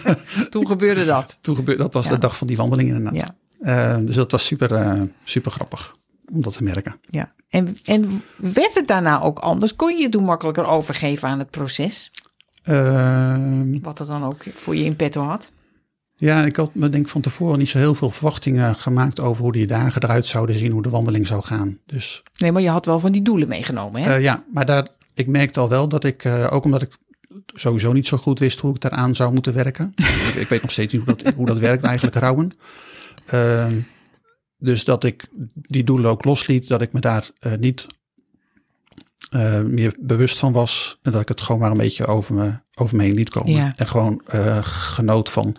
[0.50, 1.38] Toen gebeurde dat.
[1.40, 2.12] Toen gebeurde, dat was Ja.
[2.12, 3.20] de dag van die wandeling inderdaad.
[3.20, 3.34] Ja.
[3.64, 5.96] Eh, dus dat was super, eh, super grappig
[6.32, 7.00] om dat te merken.
[7.10, 7.32] Ja.
[7.48, 9.76] En, en werd het daarna ook anders?
[9.76, 12.10] Kon je je toen makkelijker overgeven aan het proces?
[12.62, 15.50] Ehm, Wat het dan ook voor je in petto had?
[16.16, 19.42] ja, ik had me denk ik van tevoren niet zo heel veel verwachtingen gemaakt over
[19.42, 21.78] hoe die dagen eruit zouden zien, hoe de wandeling zou gaan.
[21.86, 24.14] Dus Nee, maar je had wel van die doelen meegenomen, hè?
[24.14, 26.96] eh, ja, maar daar, ik merkte al wel dat ik, ook omdat ik
[27.46, 29.92] sowieso niet zo goed wist hoe ik daaraan zou moeten werken.
[29.96, 32.52] ik, ik weet nog steeds niet hoe dat, hoe dat werkt eigenlijk, rouwen.
[33.26, 33.80] Ehm,
[34.58, 37.86] dus dat ik die doelen ook losliet, dat ik me daar eh, niet
[39.34, 40.98] eh, meer bewust van was.
[41.02, 43.52] En dat ik het gewoon maar een beetje over me, over me heen liet komen.
[43.52, 43.72] Ja.
[43.76, 45.56] En gewoon eh, genoot van,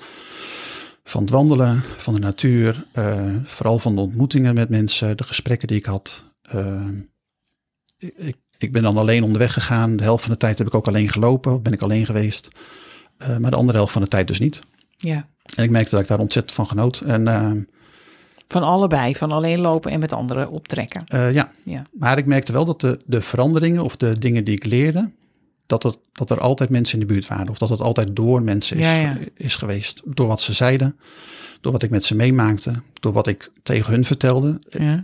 [1.04, 2.86] van het wandelen, van de natuur.
[3.43, 6.25] vooral van de ontmoetingen met mensen, de gesprekken die ik had.
[6.41, 6.88] Eh,
[7.97, 9.95] ik, ik, ben dan alleen onderweg gegaan.
[9.95, 12.47] De helft van de tijd heb ik ook alleen gelopen, ben ik alleen geweest.
[13.39, 14.62] Maar de andere helft van de tijd dus niet.
[14.97, 15.30] Ja.
[15.55, 16.99] En ik merkte dat ik daar ontzettend van genoot.
[17.05, 17.51] En eh,
[18.47, 21.03] Van allebei, van alleen lopen en met anderen optrekken.
[21.08, 21.84] eh, ja, Ja.
[21.91, 25.12] maar ik merkte wel dat de, de veranderingen of de dingen die ik leerde,
[25.65, 27.49] dat, het, dat er altijd mensen in de buurt waren.
[27.49, 29.17] Of dat het altijd door mensen is, Ja, ja.
[29.36, 30.01] is geweest.
[30.05, 30.97] Door wat ze zeiden,
[31.62, 34.60] door wat ik met ze meemaakte, door wat ik tegen hun vertelde.
[34.69, 35.01] ja.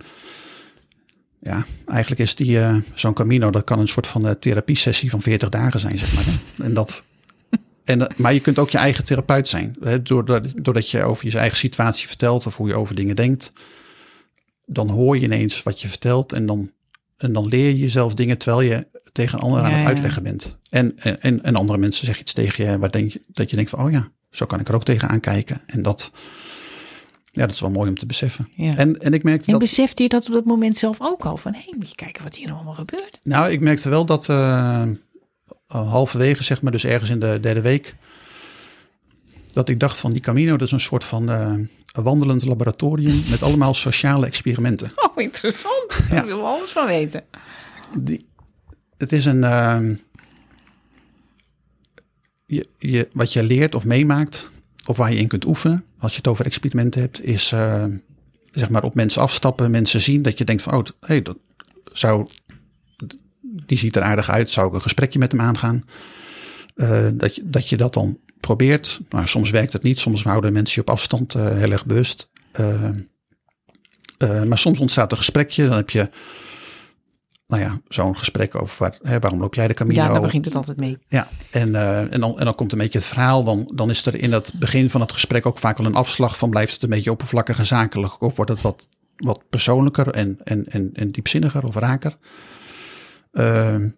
[1.44, 5.22] Ja, eigenlijk is die eh, zo'n Camino, dat kan een soort van uh, therapiesessie van
[5.22, 6.24] 40 dagen zijn, zeg maar.
[6.68, 7.04] En dat,
[7.92, 9.76] en, eh, maar je kunt ook je eigen therapeut zijn.
[9.82, 13.52] Hè, doordat, doordat je over je eigen situatie vertelt of hoe je over dingen denkt.
[14.66, 16.72] Dan hoor je ineens wat je vertelt en dan,
[17.18, 19.88] en dan leer je jezelf dingen terwijl je tegen een ander aan het ja.
[19.88, 20.58] uitleggen bent.
[20.70, 23.72] En, en, en andere mensen zeggen iets tegen je waar denk je, dat je denkt
[23.72, 25.62] van, oh ja, zo kan ik er ook tegen aankijken.
[25.66, 26.12] En dat,
[27.32, 28.50] ja, dat is wel mooi om te beseffen.
[28.56, 28.76] Ja.
[28.76, 29.62] En, en ik merkte En dat...
[29.62, 31.38] besefte je dat op dat moment zelf ook al?
[31.38, 33.20] Van, hé, hey, moet je kijken wat hier nou allemaal gebeurt?
[33.24, 34.84] Nou, ik merkte wel dat eh,
[35.78, 37.96] halverwege, zeg maar, dus ergens in de derde week,
[39.54, 41.54] dat ik dacht van die Camino, dat is een soort van eh,
[41.92, 44.92] een wandelend laboratorium met allemaal sociale experimenten.
[44.96, 45.90] Oh, interessant.
[46.10, 46.16] Ja.
[46.16, 47.24] Daar wil alles van weten.
[47.98, 48.26] Die,
[48.98, 49.94] het is een, ehm,
[52.46, 54.50] je, je, wat je leert of meemaakt,
[54.86, 57.86] of waar je in kunt oefenen, als je het over experimenten hebt, is uh,
[58.52, 61.38] zeg maar op mensen afstappen, mensen zien dat je denkt van, oh, hey, dat
[61.92, 62.28] zou,
[63.42, 65.86] die ziet er aardig uit, zou ik een gesprekje met hem aangaan.
[66.76, 69.00] Uh, dat, je, dat je dat dan probeert.
[69.10, 72.30] Maar soms werkt het niet, soms houden mensen je op afstand uh, heel erg bewust.
[74.48, 76.10] maar soms ontstaat een gesprekje, dan heb je
[77.52, 80.02] nou ja, zo'n gesprek over waar, hè, waarom loop jij de Camino?
[80.02, 80.98] Ja, daar begint het altijd mee.
[81.08, 83.44] Ja, en, uh, en, dan, en dan komt een beetje het verhaal.
[83.44, 86.38] Dan, dan is er in het begin van het gesprek ook vaak wel een afslag
[86.38, 88.22] van blijft het een beetje oppervlakkig en zakelijk.
[88.22, 92.18] Of wordt het wat, wat persoonlijker en, en, en, en diepzinniger of raker.
[93.32, 93.94] Uh, aan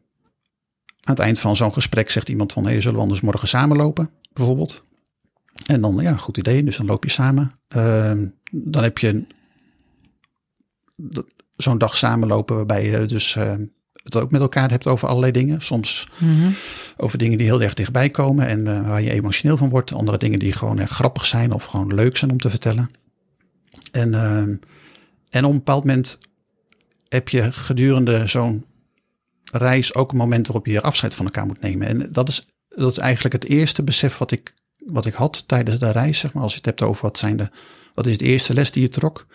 [1.16, 4.10] het eind van zo'n gesprek zegt iemand van, hey, zullen we anders morgen samen lopen,
[4.34, 4.86] bijvoorbeeld?
[5.66, 7.52] En dan, ja, goed idee, dus dan loop je samen.
[7.76, 8.12] Uh,
[8.52, 9.26] dan heb je
[11.56, 13.54] zo'n dag samenlopen waarbij je dus uh,
[14.04, 15.62] het ook met elkaar hebt over allerlei dingen.
[15.62, 16.54] Soms mm-hmm.
[16.98, 19.92] over dingen die heel erg dichtbij komen en uh, waar je emotioneel van wordt.
[19.92, 22.92] Andere dingen die gewoon erg grappig zijn of gewoon leuk zijn om te vertellen.
[23.92, 24.38] En, uh,
[25.30, 26.18] en op een bepaald moment
[27.10, 28.66] heb je gedurende zo'n
[29.58, 31.88] reis ook een moment waarop je afscheid van elkaar moet nemen.
[31.88, 34.54] En dat is, dat is eigenlijk het eerste besef wat ik,
[34.86, 36.20] wat ik had tijdens de reis.
[36.20, 37.50] Zeg maar, als je het hebt over wat, zijn de,
[37.94, 39.28] wat is de eerste les die je trok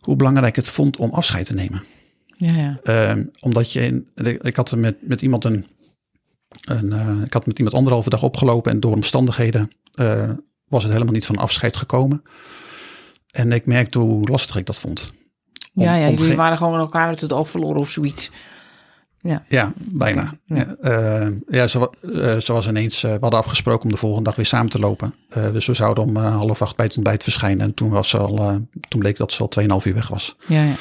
[0.00, 1.82] hoe belangrijk het vond om afscheid te nemen.
[2.36, 3.16] Ja, ja.
[3.16, 4.08] Uh, omdat je, in,
[4.42, 5.66] ik had er met, met iemand een,
[6.64, 10.30] een uh, ik had met iemand anderhalve dag opgelopen en door omstandigheden uh,
[10.68, 12.22] was het helemaal niet van afscheid gekomen.
[13.30, 15.12] En ik merkte hoe lastig ik dat vond.
[15.74, 18.30] Om, ja, ja, jullie waren gewoon elkaar uit het oog verloren of zoiets.
[19.20, 20.34] Ja, ja bijna.
[20.44, 20.76] Ja.
[20.80, 24.36] Uh, ja, ze, uh, ze was ineens, uh, we hadden afgesproken om de volgende dag
[24.36, 25.14] weer samen te lopen.
[25.52, 27.66] dus we zouden om half acht bij het ontbijt verschijnen.
[27.66, 28.36] En toen, was ze al,
[28.88, 30.36] toen bleek dat ze al 2,5 uur weg was.
[30.46, 30.74] Ja, ja.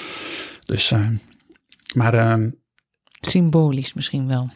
[0.66, 0.94] Dus,
[1.94, 2.14] maar...
[2.14, 2.50] Ehm,
[3.22, 4.50] symbolisch misschien wel.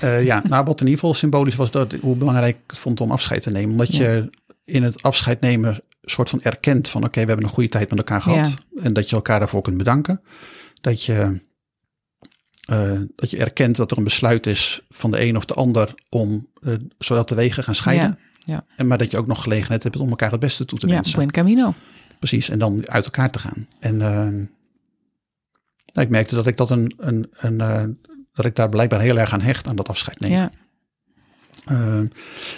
[0.00, 3.10] ja, nou wat in ieder geval symbolisch was, dat, hoe belangrijk ik het vond om
[3.10, 3.70] afscheid te nemen.
[3.70, 4.02] Omdat ja.
[4.02, 4.30] je
[4.64, 7.98] in het afscheid nemen soort van erkent van oké, we hebben een goede tijd met
[7.98, 8.54] elkaar gehad.
[8.82, 10.20] En dat je elkaar daarvoor kunt bedanken.
[10.80, 11.40] Dat je
[12.70, 15.94] uh, dat je erkent dat er een besluit is van de een of de ander
[16.08, 18.18] om uh, zodat de wegen gaan scheiden.
[18.38, 18.64] Ja, ja.
[18.76, 21.10] En maar dat je ook nog gelegenheid hebt om elkaar het beste toe te wensen.
[21.10, 21.74] Ja, buen camino.
[22.18, 23.68] Precies, en dan uit elkaar te gaan.
[23.80, 24.00] En uh,
[25.92, 27.98] nou, ik merkte dat ik dat een, een, een
[28.32, 30.38] dat ik daar blijkbaar heel erg aan hecht aan dat afscheid nemen.
[30.38, 30.50] Ja.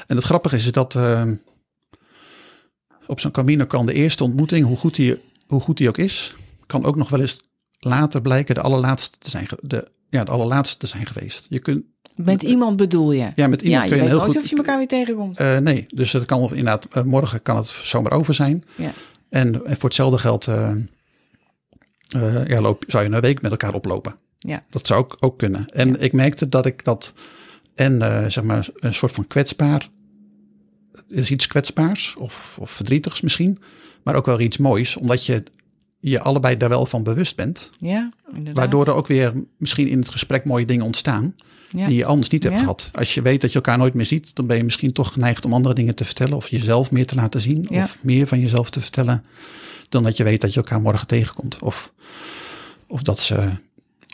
[0.07, 0.99] en het grappige is dat
[3.07, 6.35] op zo'n camino kan de eerste ontmoeting, hoe goed die, hoe goed die ook is,
[6.67, 7.41] kan ook nog wel eens
[7.79, 9.49] later blijken de allerlaatste te zijn.
[9.61, 11.47] De, ja, de allerlaatste te zijn geweest.
[11.49, 13.33] Je kunt, met iemand bedoel je?
[13.35, 14.37] Ja, met iemand ja, kun je, je heel goed.
[14.37, 15.41] of je elkaar weer tegenkomt.
[15.41, 18.65] Uh, nee, dus het kan inderdaad, uh, morgen kan het zomaar over zijn.
[18.77, 18.93] Ja.
[19.29, 20.77] En, en voor hetzelfde geld uh,
[22.47, 24.15] ja, loop, zou je een week met elkaar oplopen.
[24.39, 24.63] Ja.
[24.71, 25.67] Dat zou ook, ook kunnen.
[25.67, 25.97] En Ja.
[25.97, 27.15] ik merkte dat ik dat,
[27.75, 27.99] en
[28.33, 29.89] zeg maar een soort van kwetsbaar,
[30.93, 33.59] het is iets kwetsbaars of, of verdrietigs misschien,
[34.03, 35.43] maar ook wel iets moois, omdat je
[36.01, 37.71] je allebei daar wel van bewust bent.
[37.79, 38.55] Ja, inderdaad.
[38.57, 41.35] Waardoor er ook weer misschien in het gesprek mooie dingen ontstaan.
[41.71, 41.87] Ja.
[41.87, 42.61] Die je anders niet hebt Ja.
[42.61, 42.89] gehad.
[42.93, 45.45] Als je weet dat je elkaar nooit meer ziet, dan ben je misschien toch geneigd
[45.45, 46.37] om andere dingen te vertellen.
[46.37, 47.67] Of jezelf meer te laten zien.
[47.71, 47.83] Ja.
[47.83, 49.25] Of meer van jezelf te vertellen.
[49.89, 51.59] Dan dat je weet dat je elkaar morgen tegenkomt.
[51.63, 51.93] Of,
[52.87, 53.51] of, dat, ze,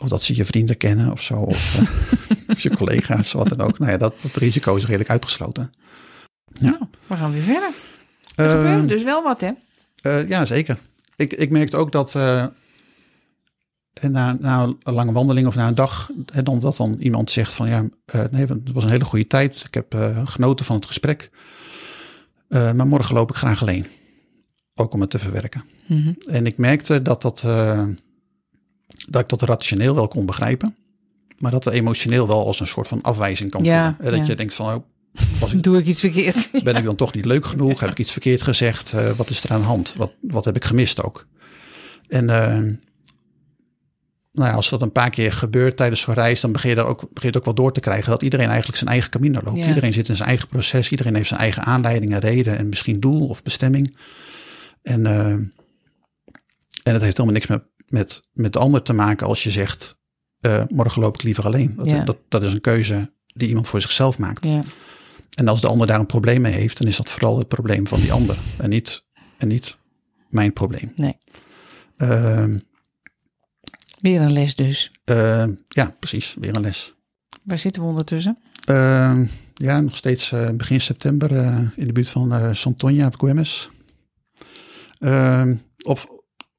[0.03, 1.33] of dat ze je vrienden kennen of zo.
[1.33, 3.79] Of, eh, of je collega's, wat dan ook.
[3.79, 5.71] Nou ja, dat, dat risico is redelijk uitgesloten.
[6.59, 6.75] Nou,
[7.07, 7.69] we gaan weer verder.
[8.35, 9.51] Er Eh, gebeurt dus wel wat, hè?
[10.01, 10.77] Eh, ja, zeker.
[11.17, 12.45] Ik, ik merkte ook dat eh,
[13.93, 17.31] en na, na een lange wandeling of na een dag, en dan, dat dan iemand
[17.31, 19.63] zegt van ja, eh, nee, het was een hele goede tijd.
[19.67, 21.29] Ik heb eh, genoten van het gesprek.
[22.47, 23.85] Eh, maar morgen loop ik graag alleen.
[24.75, 25.63] Ook om het te verwerken.
[25.87, 26.13] Mhm.
[26.27, 27.85] En ik merkte dat, dat, eh,
[29.07, 30.75] dat ik dat rationeel wel kon begrijpen.
[31.37, 34.05] Maar dat er emotioneel wel als een soort van afwijzing kan Ja, voelen.
[34.05, 34.31] En dat ja.
[34.31, 34.83] je denkt van, oh,
[35.39, 36.49] was ik Doe ik iets verkeerd?
[36.63, 37.79] ben ik dan toch niet leuk genoeg?
[37.79, 38.93] Heb ik iets verkeerd gezegd?
[38.93, 39.93] Eh, wat is er aan de hand?
[39.97, 41.27] Wat, wat heb ik gemist ook?
[42.07, 42.57] En eh,
[44.31, 46.85] nou ja, als dat een paar keer gebeurt tijdens zo'n reis, dan begin je, daar
[46.85, 49.41] ook, begin je het ook wel door te krijgen dat iedereen eigenlijk zijn eigen camino
[49.43, 49.57] loopt.
[49.57, 49.67] Ja.
[49.67, 53.27] Iedereen zit in zijn eigen proces, iedereen heeft zijn eigen aanleidingen, reden en misschien doel
[53.27, 53.97] of bestemming.
[54.81, 55.51] En, eh, en
[56.93, 59.95] het heeft helemaal niks met, met, met de ander te maken als je zegt,
[60.67, 61.73] morgen loop ik liever alleen.
[61.75, 62.03] Dat, Ja.
[62.03, 64.45] dat, dat is een keuze die iemand voor zichzelf maakt.
[64.45, 64.61] Ja.
[65.35, 67.87] En als de ander daar een probleem mee heeft, dan is dat vooral het probleem
[67.87, 69.03] van die ander en niet,
[69.37, 69.77] en niet
[70.29, 70.93] mijn probleem.
[70.95, 71.17] Nee.
[71.97, 72.57] Ehm,
[73.99, 74.91] Weer een les dus.
[75.03, 76.93] ehm, ja, precies, weer een les.
[77.45, 78.37] Waar zitten we ondertussen?
[78.65, 83.15] Ehm, ja, nog steeds eh, begin september eh, in de buurt van eh Santoña of
[83.17, 83.69] Güemes.
[84.99, 86.07] Ehm, of,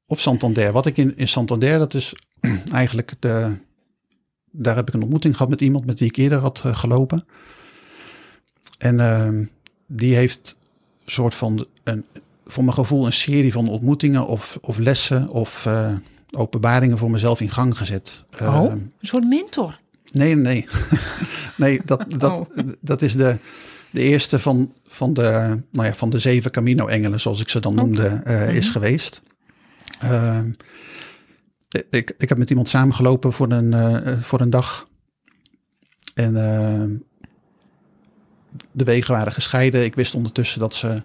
[0.05, 0.71] of Santander.
[0.71, 2.13] Wat ik in, in Santander, dat is
[2.71, 3.57] eigenlijk de,
[4.51, 7.23] daar heb ik een ontmoeting gehad met iemand met wie ik eerder had gelopen.
[8.79, 9.43] En ehm,
[9.87, 10.57] die heeft
[11.05, 12.05] een soort van, een,
[12.45, 15.95] voor mijn gevoel, een serie van ontmoetingen of, of lessen of eh,
[16.31, 18.23] openbaringen voor mezelf in gang gezet.
[18.41, 19.79] Oh, Ehm, een soort mentor.
[20.11, 20.67] Nee, nee.
[21.57, 22.49] nee, dat, dat, Oh.
[22.81, 23.37] dat is de,
[23.91, 27.75] de eerste van, van, de, nou ja, van de zeven Camino-engelen, zoals ik ze dan
[27.75, 29.21] noemde, eh, is geweest.
[29.99, 30.51] Ehm,
[31.89, 34.87] ik, ik heb met iemand samengelopen voor een, eh, voor een dag.
[36.13, 36.33] En
[38.71, 39.83] de wegen waren gescheiden.
[39.83, 41.01] Ik wist ondertussen dat ze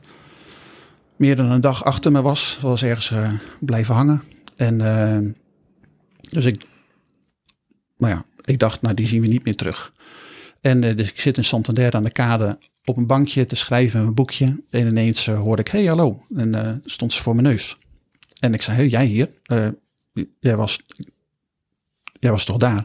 [1.17, 2.53] meer dan een dag achter me was.
[2.61, 4.23] Ze was ergens eh, blijven hangen.
[4.57, 5.31] En ehm,
[6.21, 6.65] dus ik,
[7.99, 9.93] nou ja, ik dacht, nou die zien we niet meer terug.
[10.61, 14.03] En eh, dus ik zit in Santander aan de kade op een bankje te schrijven
[14.03, 14.63] mijn boekje.
[14.71, 16.25] En ineens eh, hoorde ik, hey hallo.
[16.37, 17.79] En eh, stond ze voor mijn neus.
[18.41, 19.29] En ik zei, hey, jij hier?
[19.43, 19.69] Eh,
[20.41, 20.81] jij, was,
[22.21, 22.85] jij was toch daar?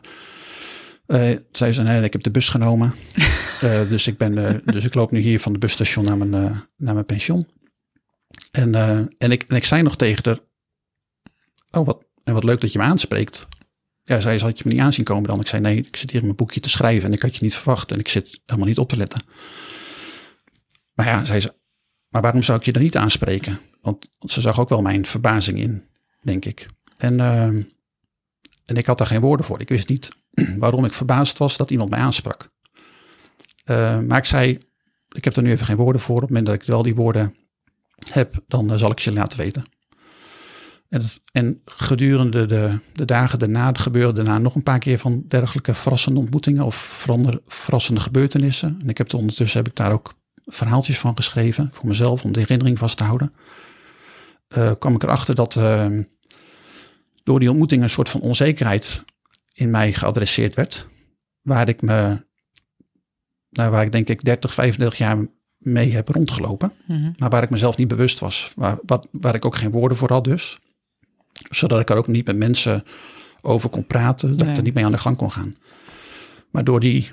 [1.09, 2.93] Eh zei ze, nee, ik heb de bus genomen.
[3.59, 6.29] Eh, dus, ik ben, eh, dus ik loop nu hier van de busstation naar mijn,
[6.77, 7.47] naar mijn pension.
[8.51, 8.75] En,
[9.17, 10.39] en, ik, en ik zei nog tegen haar,
[11.71, 13.47] oh wat, en wat leuk dat je me aanspreekt.
[14.03, 15.39] Ja, zei ze, had je me niet aanzien komen dan?
[15.39, 17.43] Ik zei, nee, ik zit hier in mijn boekje te schrijven en ik had je
[17.43, 19.23] niet verwacht en ik zit helemaal niet op te letten.
[20.93, 21.53] Maar ja, zei ze,
[22.09, 23.59] maar waarom zou ik je dan niet aanspreken?
[23.81, 25.83] Want, want ze zag ook wel mijn verbazing in,
[26.21, 26.65] denk ik.
[26.97, 27.61] En, ehm,
[28.65, 29.61] en ik had daar geen woorden voor.
[29.61, 30.17] Ik wist niet
[30.57, 32.49] waarom ik verbaasd was dat iemand mij aansprak.
[33.63, 34.57] Eh, maar ik zei,
[35.09, 36.15] ik heb er nu even geen woorden voor.
[36.15, 37.35] Op het moment dat ik wel die woorden
[38.11, 39.63] heb, dan eh, zal ik ze laten weten.
[40.89, 45.73] En, en gedurende de, de dagen daarna gebeurde daarna nog een paar keer van dergelijke
[45.73, 48.77] verrassende ontmoetingen of verander- verrassende gebeurtenissen.
[48.81, 50.13] En ik heb er ondertussen heb ik daar ook
[50.45, 53.33] verhaaltjes van geschreven voor mezelf om de herinnering vast te houden.
[54.47, 55.87] Eh, kwam ik erachter dat eh,
[57.23, 59.03] door die ontmoeting een soort van onzekerheid
[59.59, 60.85] in mij geadresseerd werd.
[61.41, 62.25] Waar ik me,
[63.49, 66.73] nou, waar ik denk ik 30, 35 jaar mee heb rondgelopen.
[66.87, 67.11] Mhm.
[67.17, 68.51] Maar waar ik mezelf niet bewust was.
[68.55, 70.57] Waar, wat, waar ik ook geen woorden voor had dus.
[71.49, 72.83] Zodat ik er ook niet met mensen
[73.41, 74.37] over kon praten.
[74.37, 75.55] Dat ik er niet mee aan de gang kon gaan.
[76.51, 77.11] Maar door die,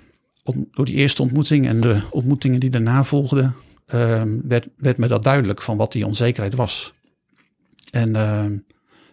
[0.71, 3.55] door die eerste ontmoeting en de ontmoetingen die daarna volgden.
[3.87, 6.95] ehm, werd, werd me dat duidelijk van wat die onzekerheid was.
[7.91, 8.59] En, ehm,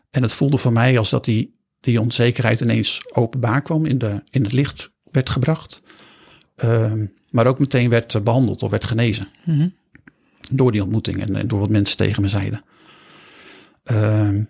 [0.10, 3.86] en het voelde voor mij als dat die, die onzekerheid ineens openbaar kwam.
[3.86, 5.82] In, de, in het licht werd gebracht.
[6.56, 9.67] Ehm, maar ook meteen werd eh, behandeld of werd genezen Mhm.
[10.52, 12.63] door die ontmoeting en, en door wat mensen tegen me zeiden.
[13.84, 14.43] Ehm,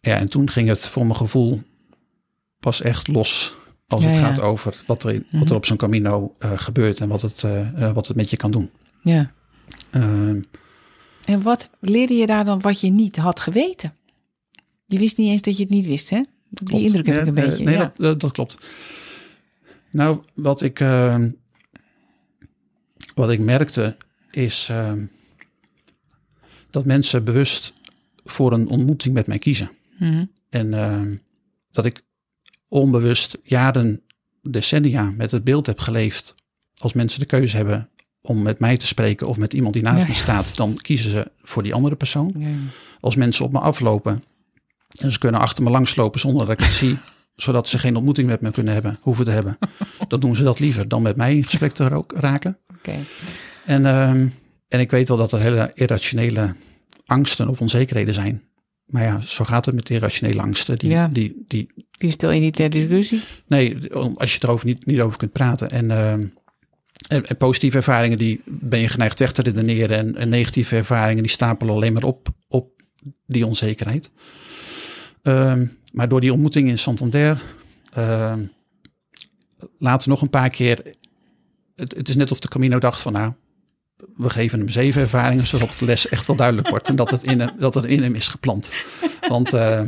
[0.00, 1.62] ja, en toen ging het voor mijn gevoel
[2.60, 3.54] pas echt los.
[3.86, 4.26] Als Ja, het ja.
[4.26, 5.46] gaat over wat er, wat Mhm.
[5.48, 8.36] er op zo'n Camino eh, gebeurt en wat het, eh, eh, wat het met je
[8.36, 8.70] kan doen.
[9.02, 9.32] Ja.
[9.90, 10.40] Ehm,
[11.24, 13.92] En wat leerde je daar dan wat je niet had geweten?
[14.88, 16.22] Je wist niet eens dat je het niet wist, hè?
[16.48, 16.84] Die klopt.
[16.84, 17.64] indruk heb ik een beetje.
[17.64, 17.92] Nee, ja.
[17.96, 18.56] dat, dat, klopt.
[19.90, 21.30] Nou, wat ik, ehm,
[23.14, 23.96] wat ik merkte
[24.30, 25.04] is ehm,
[26.70, 27.72] dat mensen bewust
[28.24, 29.70] voor een ontmoeting met mij kiezen.
[29.98, 30.24] Mhm.
[30.48, 31.16] En ehm,
[31.70, 32.04] dat ik
[32.68, 34.02] onbewust jaren,
[34.42, 36.34] decennia met het beeld heb geleefd.
[36.76, 37.88] Als mensen de keuze hebben
[38.20, 41.10] om met mij te spreken of met iemand die naast Ja, me staat, dan kiezen
[41.10, 42.34] ze voor die andere persoon.
[42.38, 42.48] Ja.
[43.00, 44.22] Als mensen op me aflopen
[45.00, 46.98] en ze kunnen achter me langslopen zonder dat ik het zie,
[47.36, 49.58] zodat ze geen ontmoeting met me kunnen hebben, hoeven te hebben,
[50.08, 52.58] dan doen ze dat liever dan met mij in gesprek te raken.
[53.64, 54.28] En, ehm,
[54.68, 56.54] en ik weet wel dat er hele irrationele
[57.06, 58.42] angsten of onzekerheden zijn.
[58.86, 60.78] Maar ja, zo gaat het met irrationele angsten.
[60.78, 61.08] Die, Ja.
[61.08, 63.22] die, die, Die stel je niet ter discussie.
[63.46, 65.68] nee, als je erover niet, niet over kunt praten.
[65.70, 66.26] En, ehm,
[67.08, 69.96] en, en positieve ervaringen, die ben je geneigd weg te redeneren.
[69.98, 72.70] En, en negatieve ervaringen, die stapelen alleen maar op, op
[73.26, 74.10] die onzekerheid.
[75.22, 77.42] Ehm, maar door die ontmoeting in Santander,
[77.92, 78.44] ehm,
[79.78, 80.82] later nog een paar keer.
[81.76, 83.32] Het, het is net of de Camino dacht van nou,
[84.16, 86.88] we geven hem zeven ervaringen, zodat de les echt wel duidelijk wordt.
[86.88, 88.72] En dat het in hem, dat het in hem is geplant.
[89.28, 89.86] Want eh, eh,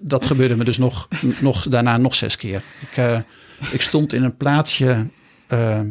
[0.00, 1.08] dat gebeurde me dus nog,
[1.40, 2.62] nog daarna nog zes keer.
[2.80, 3.20] Ik, eh,
[3.70, 5.06] ik stond in een plaatsje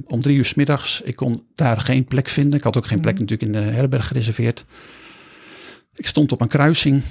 [0.07, 1.01] om drie uur 's middags.
[1.01, 2.57] Ik kon daar geen plek vinden.
[2.57, 4.65] Ik had ook geen plek natuurlijk in de herberg gereserveerd.
[5.95, 7.01] Ik stond op een kruising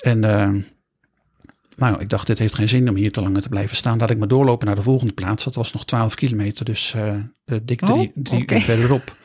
[0.00, 0.20] en
[1.78, 3.98] nou, ik dacht, dit heeft geen zin om hier te lang te blijven staan.
[3.98, 5.44] Laat ik maar doorlopen naar de volgende plaats.
[5.44, 7.22] Dat was nog 12 kilometer, dus eh, eh,
[7.62, 8.54] dik drie, Oh, drie oké.
[8.54, 9.16] uur verderop.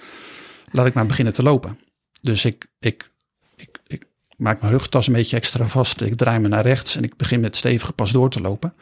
[0.72, 1.80] Laat ik maar beginnen te lopen.
[2.22, 3.10] Dus ik, ik,
[3.56, 4.06] ik, ik
[4.38, 6.02] maak mijn rugtas een beetje extra vast.
[6.02, 8.74] Ik draai me naar rechts en ik begin met stevige pas door te lopen.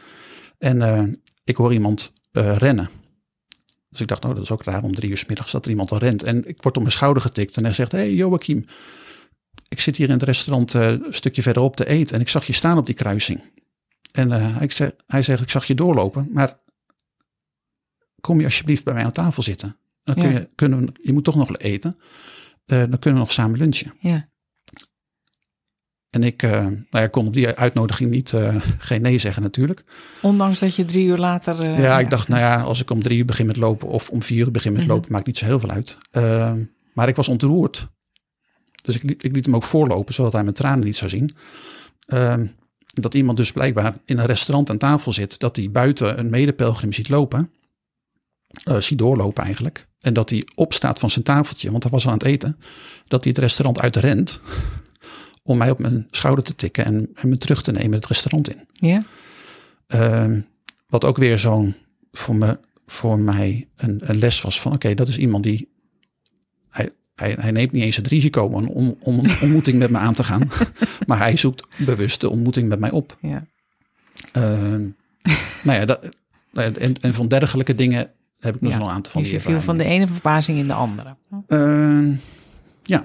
[0.58, 1.04] En eh,
[1.44, 2.90] ik hoor iemand eh, rennen.
[3.90, 5.72] Dus ik dacht, nou, dat is ook raar om drie uur 's middags dat er
[5.72, 6.24] iemand al rent.
[6.24, 8.66] En ik word op mijn schouder getikt en hij zegt, hey Joachim,
[9.68, 12.54] ik zit hier in het restaurant een stukje verderop te eten en ik zag je
[12.54, 13.42] staan op die kruising.
[14.12, 16.60] En eh, ik zeg, hij zegt, ik zag je doorlopen, maar
[18.22, 19.78] kom je alsjeblieft bij mij aan tafel zitten.
[20.04, 20.38] Dan kun Ja.
[20.40, 21.98] je, kunnen we, je moet toch nog eten.
[22.66, 23.94] Eh, dan kunnen we nog samen lunchen.
[24.00, 24.30] Ja.
[26.10, 28.34] En ik eh, nou ja, kon op die uitnodiging niet
[28.78, 29.84] geen nee zeggen natuurlijk.
[30.22, 31.82] Ondanks dat je drie uur later...
[31.82, 34.24] ja, ik dacht, nou ja, als ik om drie uur begin met lopen of om
[34.24, 34.92] vier uur begin met Mhm.
[34.92, 35.98] lopen, maakt niet zo heel veel uit.
[36.94, 37.88] Maar ik was ontroerd.
[38.84, 41.36] Dus ik liet, ik liet hem ook voorlopen, zodat hij mijn tranen niet zou zien.
[42.94, 46.94] Dat iemand dus blijkbaar in een restaurant aan tafel zit, dat hij buiten een medepelgrim
[46.94, 47.52] ziet lopen.
[48.64, 49.88] eh, ziet doorlopen eigenlijk.
[50.00, 52.60] En dat hij opstaat van zijn tafeltje, want hij was aan het eten.
[53.08, 54.42] Dat hij het restaurant uitrent
[55.44, 58.50] om mij op mijn schouder te tikken en, en me terug te nemen het restaurant
[58.50, 58.68] in.
[58.74, 59.04] Ja?
[59.88, 60.40] Ehm,
[60.88, 61.76] wat ook weer zo'n
[62.12, 65.71] voor, me, voor mij een, een les was van oké, dat is iemand die.
[67.22, 70.14] Hij, hij, neemt niet eens het risico om, om, om een ontmoeting met me aan
[70.14, 70.50] te gaan.
[71.08, 73.18] maar hij zoekt bewust de ontmoeting met mij op.
[73.22, 73.46] Ja.
[74.32, 74.82] Ehm,
[75.64, 76.10] nou ja, dat,
[76.52, 79.32] nou en, en van dergelijke dingen heb ik nog Ja, wel een aantal van Dus
[79.32, 81.16] je viel van de ene verbazing in de andere.
[81.48, 82.12] Ehm,
[82.84, 83.04] ja.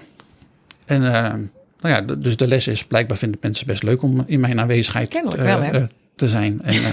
[0.87, 1.41] En ehm,
[1.81, 5.09] nou ja, dus de les is blijkbaar vinden mensen best leuk om in mijn aanwezigheid
[5.09, 5.71] Kennelijk eh, wel, hè?
[5.71, 6.63] eh, te zijn.
[6.63, 6.93] En, eh,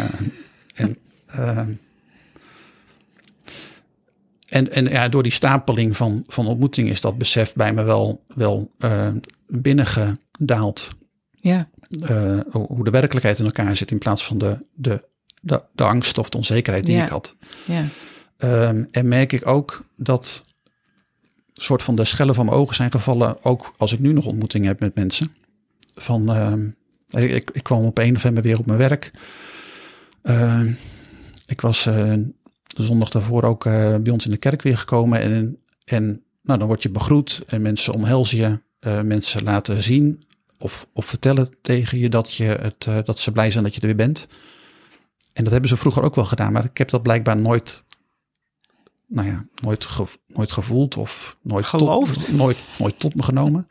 [0.73, 1.79] en,
[4.53, 8.23] en, en ja, door die stapeling van, van ontmoeting is dat besef bij me wel,
[8.35, 9.07] wel eh,
[9.47, 10.87] binnengedaald.
[11.31, 11.69] Ja.
[12.01, 15.03] eh, hoe de werkelijkheid in elkaar zit in plaats van de, de,
[15.41, 17.03] de, de angst of de onzekerheid die Ja.
[17.03, 17.35] ik had.
[17.65, 17.85] Ja.
[18.37, 20.43] Ehm, en merk ik ook dat
[21.53, 24.67] soort van de schellen van mijn ogen zijn gevallen, ook als ik nu nog ontmoetingen
[24.67, 25.33] heb met mensen.
[25.95, 26.67] Van, ehm,
[27.23, 29.11] ik, ik kwam op 1 november weer op mijn werk.
[30.21, 30.71] Ehm,
[31.45, 32.13] ik was eh,
[32.73, 35.21] de zondag daarvoor ook eh, bij ons in de kerk weer gekomen.
[35.21, 38.59] En, en nou, dan word je begroet en mensen omhelzen je.
[38.79, 40.23] eh, mensen laten zien
[40.57, 43.81] of, of vertellen tegen je dat, je het, eh, dat ze blij zijn dat je
[43.81, 44.27] er weer bent.
[45.33, 47.83] En dat hebben ze vroeger ook wel gedaan, maar ik heb dat blijkbaar nooit,
[49.07, 49.87] nou ja, nooit,
[50.27, 52.25] nooit gevoeld of nooit Geloofd.
[52.25, 53.67] Tot, nooit, nooit tot me genomen.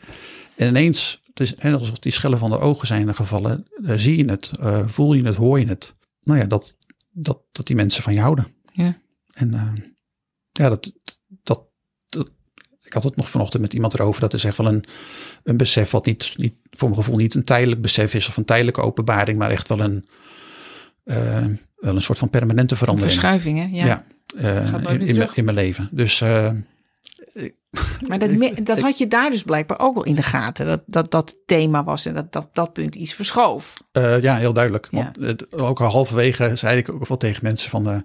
[0.56, 4.30] En ineens, het is hè, alsof die schellen van de ogen zijn gevallen, zie je
[4.30, 4.50] het,
[4.86, 5.94] voel je het, hoor je het.
[6.22, 6.76] Nou ja, dat,
[7.10, 8.46] dat, dat die mensen van je houden.
[8.72, 8.94] Ja.
[9.32, 9.72] En eh,
[10.52, 10.92] ja, dat,
[11.28, 11.62] dat,
[12.08, 12.30] dat,
[12.82, 14.20] ik had het nog vanochtend met iemand erover.
[14.20, 14.84] Dat is echt wel een,
[15.42, 18.44] een besef wat niet, niet, voor mijn gevoel niet een tijdelijk besef is of een
[18.44, 20.06] tijdelijke openbaring, maar echt wel een,
[21.04, 23.12] eh, wel een soort van permanente verandering.
[23.12, 23.68] Verschuiving, hè?
[23.70, 23.86] Ja.
[23.86, 24.04] Ja,
[24.36, 25.88] eh, in, in, in mijn leven.
[25.92, 26.20] Dus
[28.08, 28.30] Maar dat,
[28.66, 30.66] dat had je daar dus blijkbaar ook wel in de gaten.
[30.66, 33.82] Dat dat, dat thema was en dat, dat dat punt iets verschoof.
[34.20, 34.88] ja, heel duidelijk.
[34.90, 38.04] Want ook al halverwege zei ik ook wel tegen mensen van...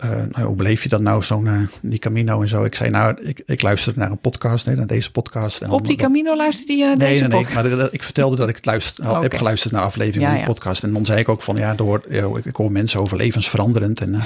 [0.00, 2.64] eh, eh, nou, hoe beleef je dat nou, zo'n eh, die Camino en zo?
[2.64, 5.60] Ik zei, nou, ik, ik luisterde naar een podcast, nee, naar deze podcast.
[5.60, 7.38] En Op die Camino luisterde je naar Nee, deze nee, nee.
[7.38, 7.62] podcast?
[7.68, 10.38] Maar dat- ik vertelde dat ik het luister, al heb geluisterd naar afleveringen Ja, van
[10.38, 10.52] die ja.
[10.54, 10.82] podcast.
[10.82, 14.00] En dan zei ik ook van, ja, door, ik, ik hoor mensen over levensveranderend.
[14.00, 14.22] En, eh,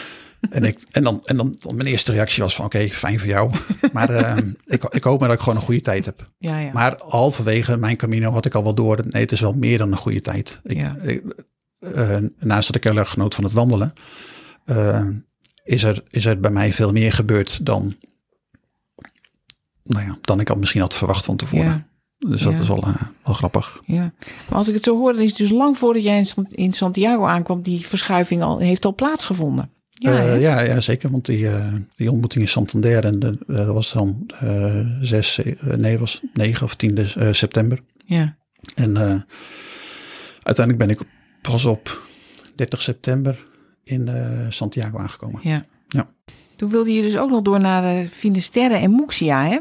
[0.56, 3.28] en, ik, en, dan, en dan, dan mijn eerste reactie was van, oké, fijn voor
[3.28, 3.50] jou.
[3.92, 6.26] Maar eh, ik, ik hoop maar dat ik gewoon een goede tijd heb.
[6.38, 6.70] Ja, ja.
[6.72, 9.92] Maar halverwege mijn Camino had ik al wel door, nee, het is wel meer dan
[9.92, 10.60] een goede tijd.
[10.64, 10.96] Ik, Ja.
[11.02, 11.22] ik,
[11.94, 13.92] eh, naast dat ik heel erg genoot van het wandelen,
[14.70, 15.06] eh,
[15.64, 17.96] is, er, is er bij mij veel meer gebeurd dan,
[19.84, 21.64] nou ja, dan ik al misschien had verwacht van tevoren.
[21.64, 21.86] ja,
[22.28, 22.58] Dus dat Ja.
[22.60, 23.82] is wel, eh, wel grappig.
[23.86, 24.12] ja.
[24.48, 26.48] Maar als ik het zo hoor, dan is het dus lang voordat jij in San-
[26.50, 29.70] in Santiago aankwam, die verschuiving al, heeft al plaatsgevonden.
[29.92, 30.34] Ja, Ja, hè?
[30.34, 31.10] ja, ja, zeker.
[31.10, 35.38] Want die, eh, die ontmoeting in Santander, en de, eh, dat was dan eh 6,
[35.42, 37.82] eh, nee, was 9 of 10 de- eh, september.
[38.06, 38.38] ja.
[38.74, 39.20] En eh,
[40.42, 41.00] uiteindelijk ben ik
[41.42, 42.02] pas op
[42.54, 43.46] 30 september
[43.84, 45.40] in eh, Santiago aangekomen.
[45.42, 45.64] Ja.
[45.88, 46.08] Ja.
[46.56, 49.58] Toen wilde je dus ook nog door naar de Finisterre en Muxia, hè?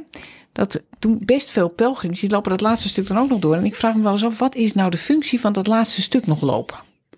[0.52, 3.56] Dat doen best veel pelgrims, die lopen dat laatste stuk dan ook nog door.
[3.56, 6.02] En ik vraag me wel eens af, wat is nou de functie van dat laatste
[6.02, 6.78] stuk nog lopen?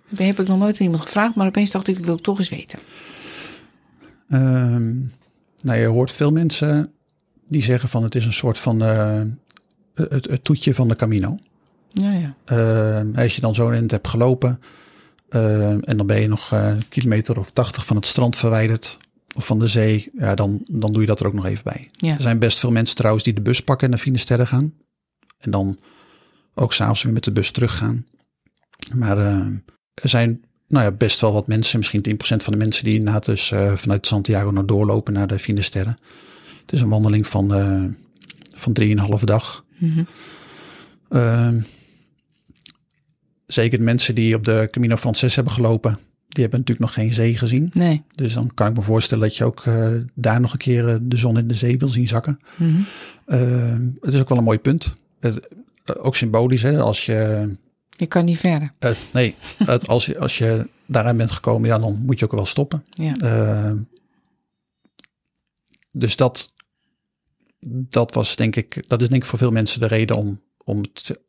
[0.09, 2.23] Dat heb ik nog nooit aan iemand gevraagd, maar opeens dacht ik, ik wil het
[2.23, 2.79] toch eens weten.
[4.29, 4.93] Ehm,
[5.61, 6.91] nou, je hoort veel mensen
[7.47, 9.21] die zeggen van het is een soort van eh,
[9.93, 11.37] het, het toetje van de Camino.
[11.89, 12.35] Ja, ja.
[12.45, 14.59] Ehm, als je dan zo in het hebt gelopen
[15.31, 18.97] en dan ben je nog eh, een kilometer of 80 van het strand verwijderd
[19.35, 21.89] of van de zee, ja, dan, dan doe je dat er ook nog even bij.
[21.91, 22.13] Ja.
[22.13, 24.73] Er zijn best veel mensen trouwens die de bus pakken en naar Finisterre gaan.
[25.39, 25.79] En dan
[26.53, 28.05] ook s'avonds weer met de bus teruggaan.
[28.93, 29.45] Maar eh,
[29.93, 33.25] er zijn nou ja, best wel wat mensen, misschien 10% van de mensen die inderdaad
[33.25, 35.97] dus eh, vanuit Santiago naar doorlopen naar de Finisterre.
[36.61, 37.83] Het is een wandeling van, eh
[38.53, 39.65] van 3,5 dag.
[39.77, 40.03] Mhm.
[41.09, 41.59] Ehm,
[43.53, 45.97] zeker de mensen die op de Camino Frances hebben gelopen,
[46.27, 47.69] die hebben natuurlijk nog geen zee gezien.
[47.73, 48.03] Nee.
[48.15, 50.95] Dus dan kan ik me voorstellen dat je ook eh, daar nog een keer eh,
[51.01, 52.39] de zon in de zee wil zien zakken.
[52.57, 52.81] Mhm.
[53.25, 54.95] Ehm, het is ook wel een mooi punt.
[55.19, 55.35] Eh,
[55.97, 56.79] ook symbolisch, hè?
[56.79, 57.49] Als je,
[57.89, 58.71] Je kan niet verder.
[58.79, 62.31] eh, nee, het, als, je, als je daaraan bent gekomen, ja, dan moet je ook
[62.31, 62.85] wel stoppen.
[62.93, 63.75] Ja.
[65.91, 66.53] Dus dat,
[67.69, 70.79] dat was denk ik, dat is denk ik voor veel mensen de reden om, om
[70.93, 71.19] het,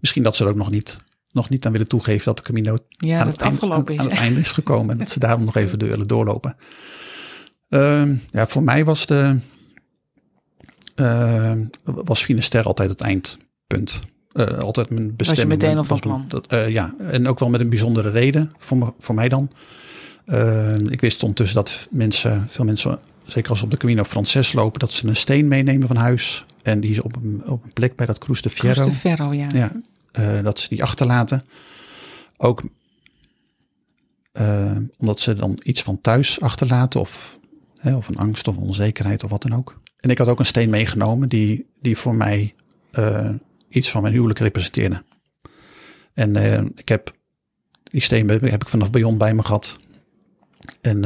[0.00, 0.98] misschien dat ze er ook nog niet,
[1.38, 4.00] nog niet aan willen toegeven dat de Camino Ja, aan, dat het eind- afgelopen is.
[4.00, 4.90] aan het einde is gekomen.
[4.90, 6.56] en dat ze daarom nog even willen doorlopen.
[7.68, 9.38] Ehm, ja, voor mij was de
[10.94, 13.98] ehm, was Finisterre altijd het eindpunt.
[14.32, 15.48] Eh, altijd mijn bestemming.
[15.48, 16.24] meteen al van was plan?
[16.28, 19.50] Dat, eh, ja, en ook wel met een bijzondere reden voor, me, voor mij dan.
[20.26, 24.52] Ehm, ik wist ondertussen dat mensen, veel mensen, zeker als ze op de Camino Frances
[24.52, 26.44] lopen, dat ze een steen meenemen van huis.
[26.62, 28.82] En die ze op een, op een plek bij dat Cruz de Fierro.
[28.82, 29.46] Cruz de Ferro, ja.
[29.54, 29.72] Ja,
[30.18, 31.42] eh, dat ze die achterlaten.
[32.36, 32.62] Ook
[34.32, 37.38] eh, omdat ze dan iets van thuis achterlaten of,
[37.76, 39.80] hè, of een angst of onzekerheid of wat dan ook.
[39.96, 42.54] En ik had ook een steen meegenomen die, die voor mij
[42.90, 43.30] eh,
[43.68, 45.02] iets van mijn huwelijk representeerde.
[46.12, 46.36] En
[46.76, 47.16] ik heb
[47.82, 49.76] die steen heb, ik vanaf Bayon bij me gehad.
[50.80, 51.00] En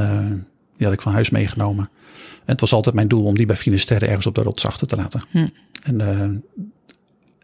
[0.76, 1.90] die had ik van huis meegenomen.
[2.44, 4.86] En het was altijd mijn doel om die bij Finisterre ergens op de rots achter
[4.86, 5.22] te laten.
[5.30, 5.48] Hm.
[5.82, 6.00] En,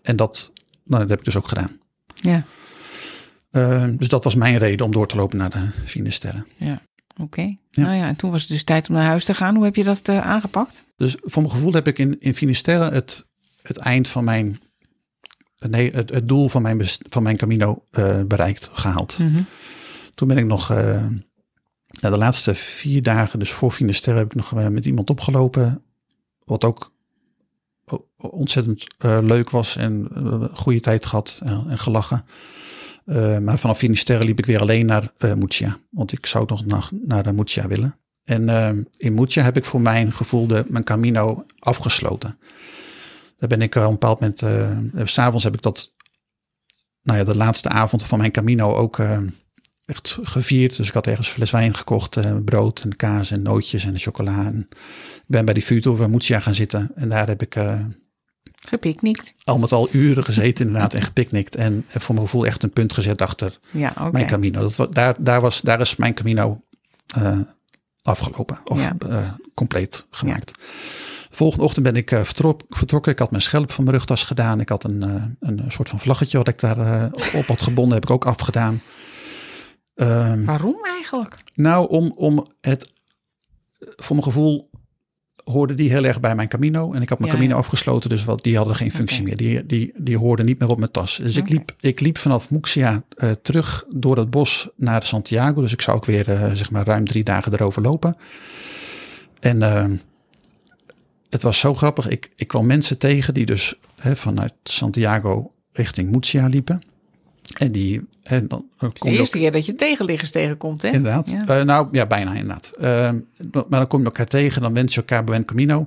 [0.02, 0.52] en dat,
[0.88, 1.80] nou, dat heb ik dus ook gedaan.
[2.14, 2.44] Ja,
[3.50, 6.44] Eh, dus dat was mijn reden om door te lopen naar de Finisterre.
[6.56, 6.80] ja.
[7.20, 7.56] Oké.
[7.70, 9.54] Nou ja, en toen was het dus tijd om naar huis te gaan.
[9.54, 10.84] Hoe heb je dat eh, aangepakt?
[10.96, 13.24] Dus voor mijn gevoel heb ik in, in Finisterre het,
[13.62, 14.60] het eind van mijn.
[15.58, 19.18] Nee, het, het doel van mijn, best- van mijn Camino eh, bereikt, gehaald.
[19.18, 19.42] Mhm.
[20.14, 20.68] Toen ben ik nog.
[22.00, 25.82] na de laatste vier dagen, dus voor Finisterre, heb ik nog met iemand opgelopen.
[26.44, 26.92] Wat ook
[28.18, 32.24] ontzettend eh, leuk was en een goede tijd gehad en, en gelachen.
[33.04, 35.78] Eh, maar vanaf Finisterre liep ik weer alleen naar Murcia.
[35.90, 37.98] Want ik zou nog naar, naar de willen.
[38.24, 42.38] En in Murcia heb ik voor mijn gevoel de, mijn Camino afgesloten.
[43.36, 44.38] Daar ben ik op een bepaald moment,
[45.08, 45.94] s s'avonds heb ik dat,
[47.02, 48.98] nou ja, de laatste avond van mijn Camino ook
[49.84, 50.76] echt gevierd.
[50.76, 54.44] Dus ik had ergens fles wijn gekocht, brood en kaas en nootjes en chocola.
[54.44, 54.66] En
[55.14, 56.90] ik ben bij die vuurtoren Murcia gaan zitten.
[56.94, 57.56] En daar heb ik
[58.68, 59.34] Gepiknikt.
[59.44, 61.56] al met al uren gezeten inderdaad en gepicnict.
[61.56, 64.68] En, en voor mijn gevoel echt een punt gezet achter Ja, mijn Camino.
[64.76, 66.60] Dat, daar, daar, was, daar is mijn Camino
[67.06, 67.38] eh,
[68.02, 68.96] afgelopen of Ja.
[69.08, 70.52] eh, compleet gemaakt.
[71.30, 73.12] Volgende ochtend ben ik eh, vertrok, vertrokken.
[73.12, 74.60] Ik had mijn schelp van mijn rugtas gedaan.
[74.60, 75.02] Ik had een,
[75.40, 77.94] een soort van vlaggetje wat ik daar op had gebonden.
[77.94, 78.82] Heb ik ook afgedaan.
[79.94, 81.34] Ehm, Waarom eigenlijk?
[81.54, 82.92] nou, om, om het,
[83.78, 84.67] voor mijn gevoel
[85.50, 86.92] hoorde die heel erg bij mijn Camino.
[86.92, 87.60] En ik had mijn Ja, Camino ja.
[87.60, 89.36] afgesloten, dus wat, die hadden geen functie meer.
[89.36, 91.16] Die, die, die hoorden niet meer op mijn tas.
[91.22, 95.60] Dus ik, liep, ik liep vanaf Muxia eh, terug door het bos naar Santiago.
[95.60, 98.16] Dus ik zou ook weer eh, zeg maar ruim drie dagen erover lopen.
[99.40, 99.86] En eh,
[101.30, 102.08] het was zo grappig.
[102.08, 106.82] Ik, ik kwam mensen tegen die dus hè, vanuit Santiago richting Muxia liepen.
[107.56, 108.00] En die...
[108.42, 110.88] Dan, Het is je de ook- eerste keer dat je tegenliggers tegenkomt, hè?
[110.88, 111.30] Inderdaad.
[111.30, 111.58] Ja.
[111.58, 112.72] Eh, nou ja, bijna inderdaad.
[112.78, 113.10] Eh,
[113.52, 115.86] maar dan kom je elkaar tegen, dan wens je elkaar Buen Camino.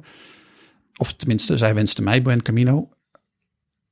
[0.98, 2.90] Of tenminste, zij wenste mij Buen Camino.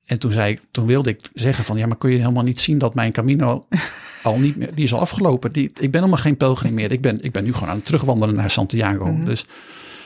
[0.05, 2.78] En toen, zei, toen wilde ik zeggen van, ja, maar kun je helemaal niet zien
[2.78, 3.63] dat mijn Camino
[4.24, 5.51] al niet meer, die is al afgelopen.
[5.51, 6.91] Die, ik ben helemaal geen pelgrim meer.
[6.91, 9.05] Ik ben, ik ben nu gewoon aan het terugwandelen naar Santiago.
[9.11, 9.26] Mhm.
[9.26, 9.45] dus,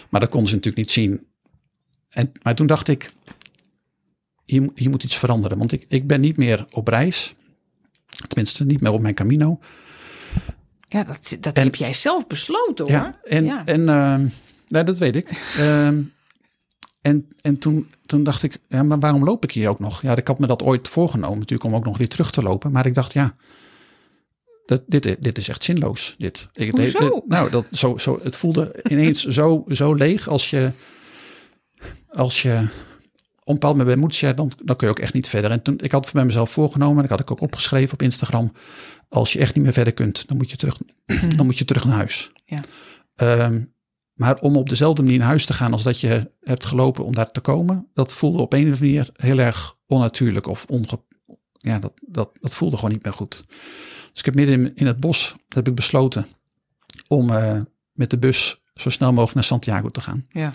[0.09, 1.25] maar dat konden ze natuurlijk niet zien.
[2.09, 3.13] En, maar toen dacht ik,
[4.45, 5.57] hier, moet- hier moet iets veranderen.
[5.57, 7.35] Want ik, ik ben niet meer op reis.
[8.27, 9.59] Tenminste, niet meer op mijn Camino.
[10.87, 12.93] Ja, dat, dat En- heb jij zelf besloten, hoor.
[12.93, 13.65] Ja, en, Ja.
[13.65, 14.27] en ehm,
[14.67, 15.29] nee, dat weet ik.
[15.57, 16.01] Ehm,
[17.01, 20.01] en en toen, toen dacht ik, ja, maar waarom loop ik hier ook nog?
[20.01, 22.71] Ja, ik had me dat ooit voorgenomen natuurlijk om ook nog weer terug te lopen.
[22.71, 23.35] Maar ik dacht, ja,
[24.65, 26.15] dat, dit, dit is echt zinloos.
[26.17, 26.47] Dit.
[26.53, 26.99] Ik, Hoezo?
[26.99, 30.71] dit- nou, dat, zo, zo, het voelde ineens zo, zo leeg als je,
[32.09, 32.67] als je
[33.45, 35.51] een bepaald moment Moetsia, dan, dan kun je ook echt niet verder.
[35.51, 38.51] En toen, ik had bij mezelf voorgenomen, en dat had ik ook opgeschreven op Instagram.
[39.09, 40.77] Als je echt niet meer verder kunt, dan moet je terug,
[41.37, 42.31] dan moet je terug naar huis.
[42.45, 42.63] Ja.
[43.15, 43.61] Ehm,
[44.13, 47.15] maar om op dezelfde manier naar huis te gaan als dat je hebt gelopen om
[47.15, 50.99] daar te komen, dat voelde op een of andere manier heel erg onnatuurlijk of onge,
[51.51, 53.43] ja, dat, dat, dat voelde gewoon niet meer goed.
[54.11, 56.25] Dus ik heb midden in, in het bos heb ik besloten
[57.07, 57.59] om eh,
[57.91, 60.25] met de bus zo snel mogelijk naar Santiago te gaan.
[60.29, 60.53] Ja.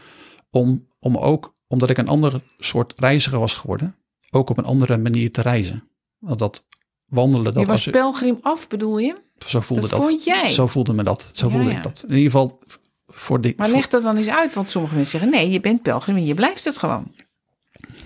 [0.50, 3.96] Om, om ook, omdat ik een ander soort reiziger was geworden,
[4.30, 5.88] ook op een andere manier te reizen.
[6.18, 6.66] Want dat
[7.04, 9.14] wandelen, dat je was als pelgrim af, bedoel je?
[9.46, 10.02] zo voelde dat dat.
[10.02, 10.48] vond jij?
[10.50, 11.30] Zo voelde me dat.
[11.32, 11.76] Zo Ja, voelde ja.
[11.76, 12.02] ik dat.
[12.08, 12.58] In ieder geval
[13.06, 13.54] voor die.
[13.56, 15.38] Maar leg dat dan eens uit, want sommige mensen zeggen...
[15.38, 17.14] nee, je bent pelgrim en je blijft het gewoon.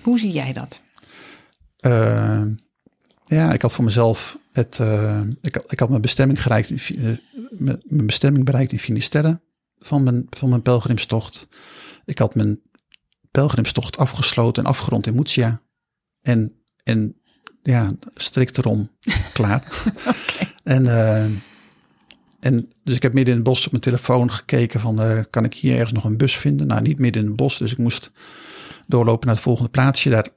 [0.01, 0.81] Hoe zie jij dat?
[1.79, 2.41] Eh,
[3.25, 4.79] ja, ik had voor mezelf het.
[4.79, 6.69] eh, ik, had- ik had mijn bestemming bereikt.
[6.69, 7.17] In, eh,
[7.49, 9.41] mijn mijn bestemming bereikt in Finisterre
[9.79, 11.47] van mijn, van mijn pelgrimstocht.
[12.05, 12.61] Ik had mijn
[13.33, 15.61] pelgrimstocht afgesloten en afgerond in Murcia.
[16.21, 16.53] En,
[16.83, 17.15] en
[17.63, 18.89] ja, strikt erom
[19.33, 19.83] klaar.
[20.63, 21.23] En, eh,
[22.39, 25.43] En dus ik heb midden in het bos op mijn telefoon gekeken van, eh, kan
[25.43, 26.67] ik hier ergens nog een bus vinden?
[26.67, 28.11] Nou, niet midden in het bos, dus ik moest
[28.87, 30.09] doorlopen naar het volgende plaatsje.
[30.09, 30.27] Daar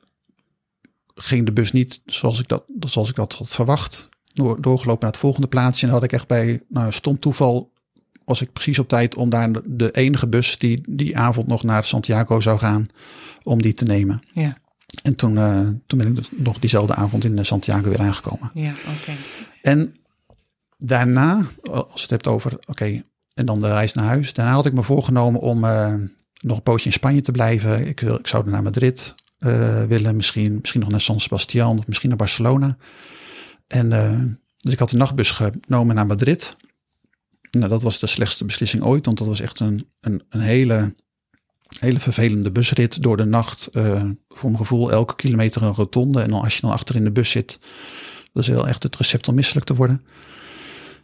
[1.14, 4.08] ging de bus niet zoals ik dat, zoals ik dat had verwacht.
[4.24, 7.72] Door, doorgelopen naar het volgende plaatsje en had ik echt bij nou, stond toeval
[8.26, 11.84] was ik precies op tijd om daar de enige bus die die avond nog naar
[11.84, 12.88] Santiago zou gaan,
[13.42, 14.22] om die te nemen.
[14.32, 14.58] Ja,
[15.02, 18.50] En toen, eh, toen ben ik dus nog diezelfde avond in eh, Santiago weer aangekomen.
[18.54, 19.12] ja, oké.
[19.62, 19.96] En
[20.76, 23.02] daarna, als je het hebt over, oké,
[23.34, 24.32] en dan de reis naar huis.
[24.32, 25.94] Daarna had ik me voorgenomen om eh,
[26.40, 27.86] nog een poosje in Spanje te blijven.
[27.86, 29.14] Ik, wil, ik zou naar Madrid
[29.88, 32.76] willen, misschien, misschien nog naar San Sebastian of misschien naar Barcelona.
[33.66, 33.88] En
[34.58, 36.56] dus ik had de nachtbus genomen naar Madrid.
[37.58, 40.94] Nou, dat was de slechtste beslissing ooit, want dat was echt een, een, een hele,
[41.78, 43.66] hele vervelende busrit door de nacht.
[43.66, 46.20] eh, voor mijn gevoel elke kilometer een rotonde.
[46.20, 47.58] En dan als je dan achter in de bus zit,
[48.32, 50.04] dat is wel echt het recept om misselijk te worden.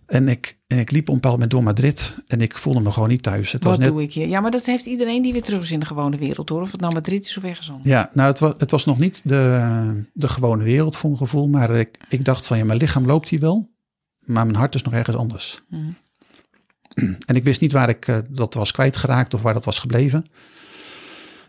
[0.07, 2.93] En ik, en ik liep op een bepaald moment door Madrid en ik voelde me
[2.93, 3.53] gewoon niet thuis.
[3.53, 4.29] Het was Wat net, doe ik hier?
[4.29, 6.61] Ja, maar dat heeft iedereen die weer terug is in de gewone wereld, hoor.
[6.61, 7.89] Of het nou Madrid is of ergens anders.
[7.89, 11.49] Ja, nou, het was, het was nog niet de, de gewone wereld voor mijn gevoel.
[11.49, 13.71] Maar ik, ik dacht van ja, mijn lichaam loopt hier wel.
[14.19, 15.63] Maar mijn hart is nog ergens anders.
[15.69, 15.83] Mhm.
[17.27, 20.25] En ik wist niet waar ik eh, dat was kwijtgeraakt of waar dat was gebleven.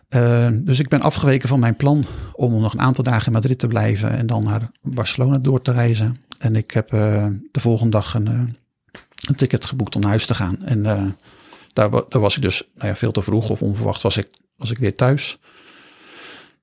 [0.09, 3.59] Eh, dus ik ben afgeweken van mijn plan om nog een aantal dagen in Madrid
[3.59, 6.19] te blijven en dan naar Barcelona door te reizen.
[6.37, 8.27] En ik heb eh, de volgende dag een,
[9.27, 10.65] een ticket geboekt om naar huis te gaan.
[10.65, 10.83] En
[11.73, 14.71] daar, daar was ik dus nou ja, veel te vroeg of onverwacht was ik, was
[14.71, 15.37] ik weer thuis.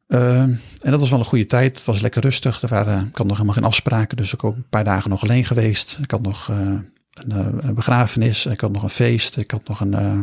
[0.07, 1.76] En dat was wel een goede tijd.
[1.76, 2.62] Het was lekker rustig.
[2.62, 5.22] Er waren, ik had nog helemaal geen afspraken, dus ik ook een paar dagen nog
[5.22, 5.99] alleen geweest.
[6.03, 6.51] Ik had nog
[7.11, 10.20] een, eh, een begrafenis, ik had nog een feest, ik had nog een, eh,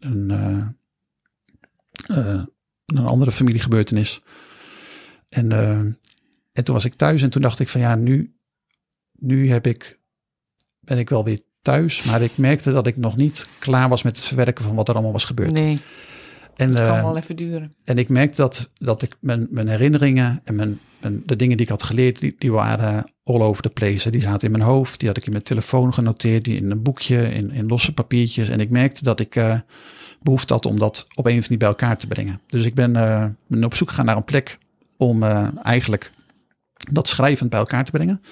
[0.00, 0.30] een,
[2.06, 2.42] eh,
[2.86, 4.22] een andere familiegebeurtenis.
[5.28, 5.52] En,
[6.52, 8.36] en toen was ik thuis en toen dacht ik van ja, nu,
[9.12, 10.00] nu heb ik,
[10.80, 12.02] ben ik wel weer thuis.
[12.02, 14.94] Maar ik merkte dat ik nog niet klaar was met het verwerken van wat er
[14.94, 15.52] allemaal was gebeurd.
[15.52, 15.80] Nee,
[16.56, 17.74] en, het kan wel even duren.
[17.84, 21.66] en ik merkte dat, dat ik mijn, mijn herinneringen en mijn, mijn, de dingen die
[21.66, 24.10] ik had geleerd, die, die waren all over the place.
[24.10, 26.82] Die zaten in mijn hoofd, die had ik in mijn telefoon genoteerd, die in een
[26.82, 28.48] boekje, in, in losse papiertjes.
[28.48, 29.58] En ik merkte dat ik eh,
[30.22, 32.40] behoefte had om dat op een of andere manier bij elkaar te brengen.
[32.46, 34.58] Dus ik ben, eh, ben op zoek gegaan naar een plek
[34.96, 36.12] om eh, eigenlijk
[36.92, 38.22] dat schrijvend bij elkaar te brengen.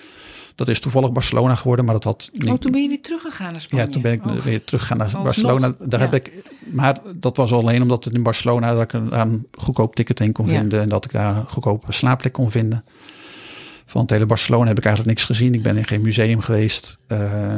[0.54, 3.52] Dat is toevallig Barcelona geworden, maar dat had niet, Oh, toen ben je weer teruggegaan
[3.52, 3.84] naar Spanje.
[3.84, 5.74] ja, toen ben ik Oh, weer teruggegaan naar Alsnog, Barcelona.
[5.78, 6.06] Daar ja.
[6.10, 6.32] heb ik,
[6.72, 10.46] maar dat was alleen omdat het in Barcelona dat ik een, goedkoop ticket heen kon
[10.46, 10.58] Ja.
[10.58, 12.84] vinden en dat ik daar een goedkope slaapplek kon vinden.
[13.92, 15.54] Van het hele Barcelona heb ik eigenlijk niks gezien.
[15.54, 16.98] Ik ben in geen museum geweest.
[17.08, 17.56] Uh,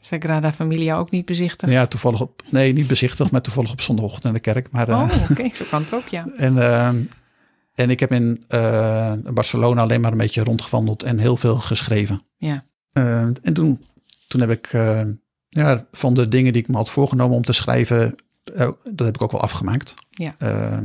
[0.00, 1.72] Sagrada Familia ook niet bezichtigd.
[1.72, 4.70] ja, toevallig op, nee, niet bezichtigd, maar toevallig op zondagochtend naar de kerk.
[4.70, 6.28] Maar, eh, Oh, oké, zo kan het ook, ja.
[6.36, 6.88] en, eh,
[7.74, 12.22] en ik heb in eh, Barcelona alleen maar een beetje rondgewandeld en heel veel geschreven.
[12.36, 13.84] Ja, Eh, en toen,
[14.28, 15.00] toen heb ik eh,
[15.48, 18.14] ja, van de dingen die ik me had voorgenomen om te schrijven,
[18.56, 19.94] eh, dat heb ik ook wel afgemaakt.
[20.10, 20.34] Ja.
[20.38, 20.78] Eh,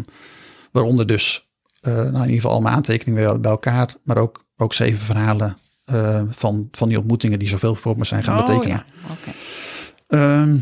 [0.72, 1.50] waaronder dus,
[1.82, 5.58] eh, nou in ieder geval al mijn aantekeningen bij elkaar, maar ook, ook zeven verhalen
[5.84, 8.86] eh, van, van die ontmoetingen die zoveel voor me zijn gaan oh, betekenen.
[9.08, 9.32] ja, oké.
[10.08, 10.58] Ehm.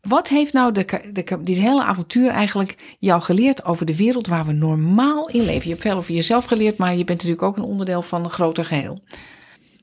[0.00, 4.46] Wat heeft nou de, de, dit hele avontuur eigenlijk jou geleerd over de wereld waar
[4.46, 5.62] we normaal in leven?
[5.62, 8.30] Je hebt veel over jezelf geleerd, maar je bent natuurlijk ook een onderdeel van een
[8.30, 9.02] groter geheel.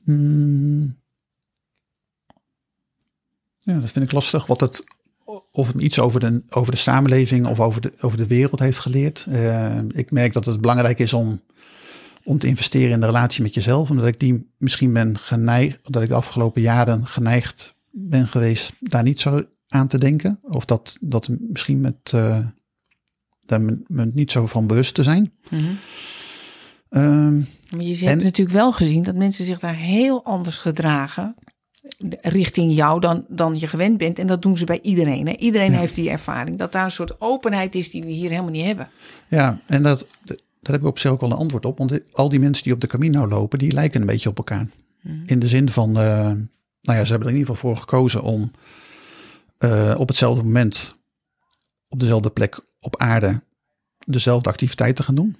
[0.04, 1.00] Hmm.
[3.60, 4.46] Ja, dat vind ik lastig.
[4.46, 4.84] Wat het,
[5.50, 8.78] of het iets over de, over de samenleving of over de, over de wereld heeft
[8.78, 9.26] geleerd.
[9.28, 11.40] Eh, ik merk dat het belangrijk is om,
[12.24, 13.90] om te investeren in de relatie met jezelf.
[13.90, 19.02] Omdat ik die misschien ben geneigd, dat ik de afgelopen jaren geneigd ben geweest daar
[19.02, 20.38] niet zo aan te denken.
[20.42, 22.38] Of dat, dat misschien met, eh,
[23.46, 25.32] daar me, me niet zo van bewust te zijn.
[26.88, 27.36] Ehm,
[27.70, 31.34] Maar je hebt En- natuurlijk wel gezien dat mensen zich daar heel anders gedragen
[32.20, 34.18] richting jou dan, dan je gewend bent.
[34.18, 35.26] En dat doen ze bij iedereen.
[35.26, 35.32] Hè?
[35.36, 35.78] Iedereen Ja.
[35.78, 36.56] heeft die ervaring.
[36.56, 38.88] Dat daar een soort openheid is die we hier helemaal niet hebben.
[39.28, 40.06] Ja, en dat,
[40.62, 41.78] daar heb ik op zich ook wel een antwoord op.
[41.78, 44.66] Want al die mensen die op de Camino lopen, die lijken een beetje op elkaar.
[45.26, 46.30] In de zin van, eh,
[46.80, 48.50] nou ja, ze hebben er in ieder geval voor gekozen om
[49.58, 50.94] eh, op hetzelfde moment,
[51.88, 53.42] op dezelfde plek op aarde,
[54.06, 55.36] dezelfde activiteit te gaan doen.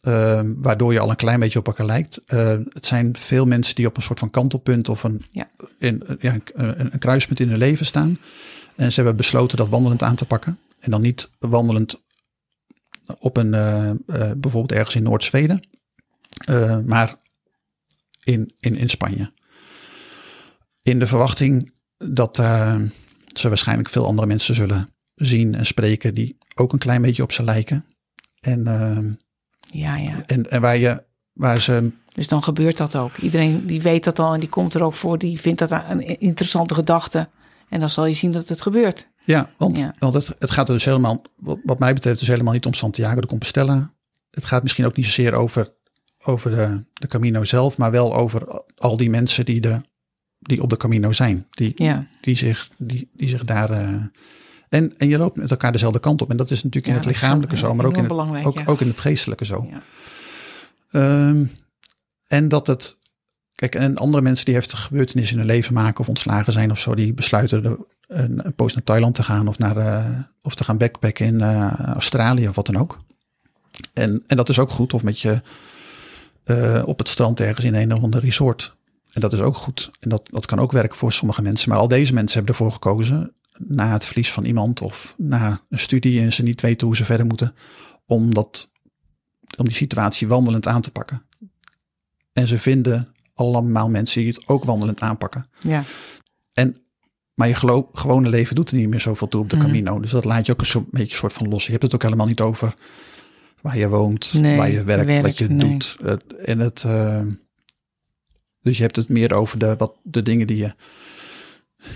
[0.00, 2.20] Eh, waardoor je al een klein beetje op elkaar lijkt.
[2.72, 5.48] Het zijn veel mensen die op een soort van kantelpunt of een, Ja.
[5.78, 8.18] in, ja, een, een kruispunt in hun leven staan.
[8.76, 10.58] En ze hebben besloten dat wandelend aan te pakken.
[10.80, 12.04] En dan niet wandelend
[13.18, 13.96] op een, eh, eh,
[14.36, 15.60] bijvoorbeeld ergens in Noord-Zweden,
[16.44, 17.16] eh, maar
[18.24, 19.32] in, in, in Spanje.
[20.82, 22.36] In de verwachting dat
[23.32, 27.32] ze waarschijnlijk veel andere mensen zullen zien en spreken die ook een klein beetje op
[27.32, 27.84] ze lijken.
[28.40, 29.18] En,
[29.70, 30.22] Ja, ja.
[30.26, 33.16] en, en waar, je, waar ze Dus dan gebeurt dat ook.
[33.16, 35.18] Iedereen die weet dat al en die komt er ook voor.
[35.18, 37.28] Die vindt dat een interessante gedachte.
[37.68, 39.08] En dan zal je zien dat het gebeurt.
[39.26, 39.94] Ja, want, Ja.
[39.98, 42.74] want het, het gaat er dus helemaal, wat, wat mij betreft, dus helemaal niet om
[42.74, 43.94] Santiago de Compostela.
[44.30, 45.72] Het gaat misschien ook niet zozeer over,
[46.24, 49.80] over de, de Camino zelf, maar wel over al die mensen die, de,
[50.38, 51.46] die op de Camino zijn.
[51.50, 52.06] Die, Ja.
[52.20, 53.70] die, zich, die, die zich daar.
[53.70, 54.02] eh,
[54.68, 56.30] en, en je loopt met elkaar dezelfde kant op.
[56.30, 58.12] En dat is natuurlijk Ja, in het lichamelijke zo, maar ook in, het,
[58.46, 59.66] ook, ook in het geestelijke zo.
[59.70, 59.82] Ja.
[60.90, 61.44] Ehm,
[62.26, 62.96] en dat het.
[63.54, 66.78] Kijk, en andere mensen die heftige gebeurtenissen in hun leven maken of ontslagen zijn of
[66.78, 70.54] zo, die besluiten de, een, een poos naar Thailand te gaan of, naar, eh, of
[70.54, 72.98] te gaan backpacken in eh, Australië of wat dan ook.
[73.92, 74.94] En, en dat is ook goed.
[74.94, 75.42] Of met je
[76.44, 78.74] eh, op het strand ergens in een of ander resort.
[79.12, 79.90] En dat is ook goed.
[80.00, 81.68] En dat, dat kan ook werken voor sommige mensen.
[81.68, 85.78] Maar al deze mensen hebben ervoor gekozen, na het verlies van iemand of na een
[85.78, 87.54] studie en ze niet weten hoe ze verder moeten,
[88.06, 88.70] om, dat,
[89.56, 91.22] om die situatie wandelend aan te pakken.
[92.32, 95.44] En ze vinden allemaal mensen die het ook wandelend aanpakken.
[95.60, 95.84] Ja.
[96.52, 96.85] En,
[97.36, 99.64] maar je gewone leven doet er niet meer zoveel toe op de Mhm.
[99.64, 100.00] Camino.
[100.00, 101.64] Dus dat laat je ook een soort, beetje soort van los.
[101.64, 102.74] Je hebt het ook helemaal niet over
[103.60, 105.68] waar je woont, Nee, waar je werkt, werk, wat je nee.
[105.70, 105.96] doet.
[106.44, 107.22] En het, eh,
[108.62, 110.74] dus je hebt het meer over de, wat, de dingen die je,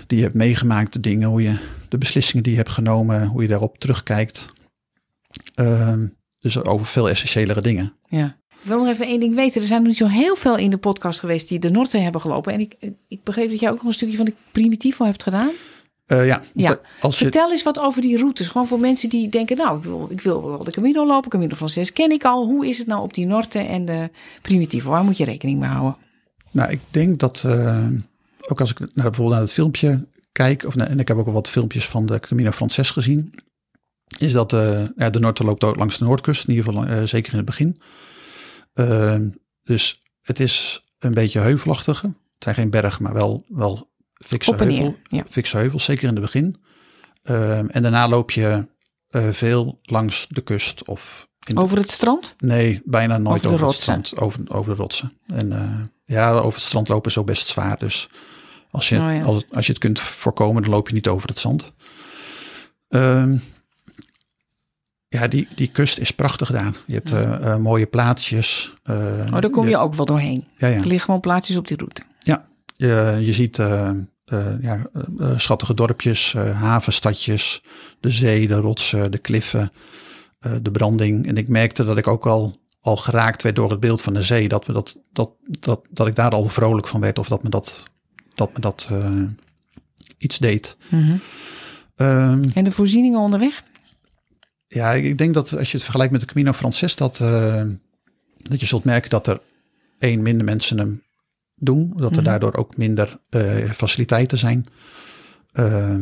[0.07, 1.57] die je hebt meegemaakt, de dingen, hoe je,
[1.89, 4.47] de beslissingen die je hebt genomen, hoe je daarop terugkijkt.
[5.55, 6.07] Ehm,
[6.39, 7.93] dus over veel essentiëlere dingen.
[8.09, 8.37] Ja.
[8.63, 9.61] Ik wil nog even één ding weten.
[9.61, 12.21] Er zijn nog niet zo heel veel in de podcast geweest die de Norte hebben
[12.21, 12.53] gelopen.
[12.53, 12.75] En ik,
[13.07, 15.49] ik begreep dat jij ook nog een stukje van de Primitivo hebt gedaan.
[16.05, 16.79] Eh, ja, Ja.
[16.99, 18.47] als je, Vertel eens wat over die routes.
[18.47, 21.29] Gewoon voor mensen die denken, nou, ik wil, ik wil wel de Camino lopen.
[21.29, 22.45] Camino Frances ken ik al.
[22.45, 24.09] Hoe is het nou op die Norte en de
[24.41, 24.89] Primitivo?
[24.89, 25.97] Waar moet je rekening mee houden?
[26.51, 27.87] Nou, ik denk dat, eh,
[28.47, 31.33] ook als ik naar, bijvoorbeeld naar het filmpje kijk, of, en ik heb ook al
[31.33, 33.33] wat filmpjes van de Camino Frances gezien,
[34.17, 37.03] is dat eh, ja, de Noord loopt ook langs de Noordkust, in ieder geval eh,
[37.03, 37.81] zeker in het begin.
[38.89, 39.19] Eh,
[39.63, 42.05] dus het is een beetje heuvelachtige.
[42.05, 45.23] Het zijn geen bergen, maar wel, wel fikse, heuvel, ja.
[45.29, 46.55] fikse heuvels, zeker in het begin.
[47.23, 48.67] Eh, en daarna loop je
[49.07, 52.35] eh, veel langs de kust of in de Over het strand?
[52.37, 54.17] Nee, bijna nooit Over het strand.
[54.17, 55.17] Over, over de rotsen.
[55.27, 57.79] En eh, ja, over het strand lopen is ook best zwaar.
[57.79, 58.09] Dus
[58.71, 59.23] als je, Oh ja.
[59.23, 61.73] als, als je het kunt voorkomen, dan loop je niet over het zand.
[62.87, 63.37] Ehm,
[65.13, 66.73] ja, die, die kust is prachtig daar.
[66.85, 68.73] Je hebt eh, eh, mooie plaatsjes.
[68.83, 68.95] eh,
[69.33, 70.47] Oh, daar kom je ook wel doorheen.
[70.57, 70.73] Ja, ja.
[70.75, 72.01] Er liggen gewoon plaatsjes op die route.
[72.19, 72.45] Ja,
[72.75, 73.55] je, je ziet
[74.61, 74.89] ja,
[75.35, 77.63] schattige dorpjes, havenstadjes,
[77.99, 79.71] de zee, de rotsen, de kliffen,
[80.61, 81.27] de branding.
[81.27, 84.23] En ik merkte dat ik ook al, al geraakt werd door het beeld van de
[84.23, 84.47] zee.
[84.47, 87.49] Dat, me dat, dat, dat, dat ik daar al vrolijk van werd of dat me
[87.49, 87.83] dat,
[88.35, 88.89] dat, me dat
[90.17, 90.77] iets deed.
[91.95, 93.63] Ehm, En de voorzieningen onderweg?
[94.73, 97.63] Ja, ik ik denk dat als je het vergelijkt met de Camino Frances, dat, eh,
[98.37, 99.41] dat je zult merken dat er
[99.99, 101.03] één minder mensen hem
[101.55, 101.93] doen.
[101.95, 104.67] Dat er daardoor ook minder eh, faciliteiten zijn.
[105.51, 105.99] Eh,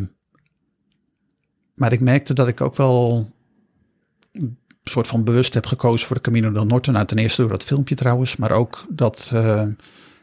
[1.76, 3.30] maar ik merkte dat ik ook wel
[4.32, 6.92] een soort van bewust heb gekozen voor de Camino del Norte.
[6.92, 9.34] Nou, ten eerste door dat filmpje trouwens, maar ook dat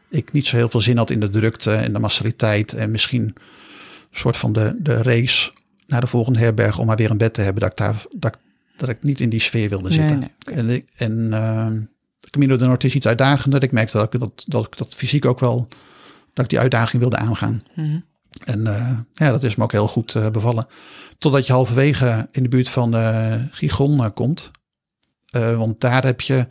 [0.09, 2.73] ik niet zo heel veel zin had in de drukte en de massaliteit.
[2.73, 3.35] En misschien een
[4.11, 5.51] soort van de, de race
[5.87, 7.61] naar de volgende herberg om maar weer een bed te hebben.
[7.61, 8.41] Dat ik, daar, dat, ik-
[8.77, 10.19] dat ik niet in die sfeer wilde zitten.
[10.19, 10.55] nee.
[10.55, 11.29] En, ik, en
[12.19, 13.63] de Camino del Norte is iets uitdagender.
[13.63, 15.67] Ik merkte dat ik dat, dat, ik dat fysiek ook wel,
[16.33, 17.63] dat ik die uitdaging wilde aangaan.
[17.75, 17.99] Mhm.
[18.45, 20.67] En eh, ja, dat is me ook heel goed eh, bevallen.
[21.17, 24.51] Totdat je halverwege in de buurt van eh Gigon komt.
[25.31, 26.47] Want daar heb je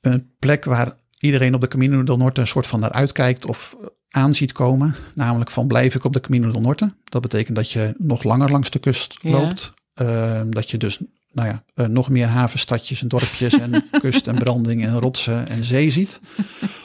[0.00, 3.76] een plek waar iedereen op de Camino del Norte een soort van naar uitkijkt of
[4.10, 4.94] aan ziet komen.
[5.14, 6.94] Namelijk van blijf ik op de Camino del Norte.
[7.04, 9.30] Dat betekent dat je nog langer langs de kust Ja.
[9.30, 9.72] loopt.
[9.94, 10.98] Eh, dat je dus
[11.32, 15.64] nou ja, eh, nog meer havenstadjes en dorpjes en kust en branding en rotsen en
[15.64, 16.20] zee ziet.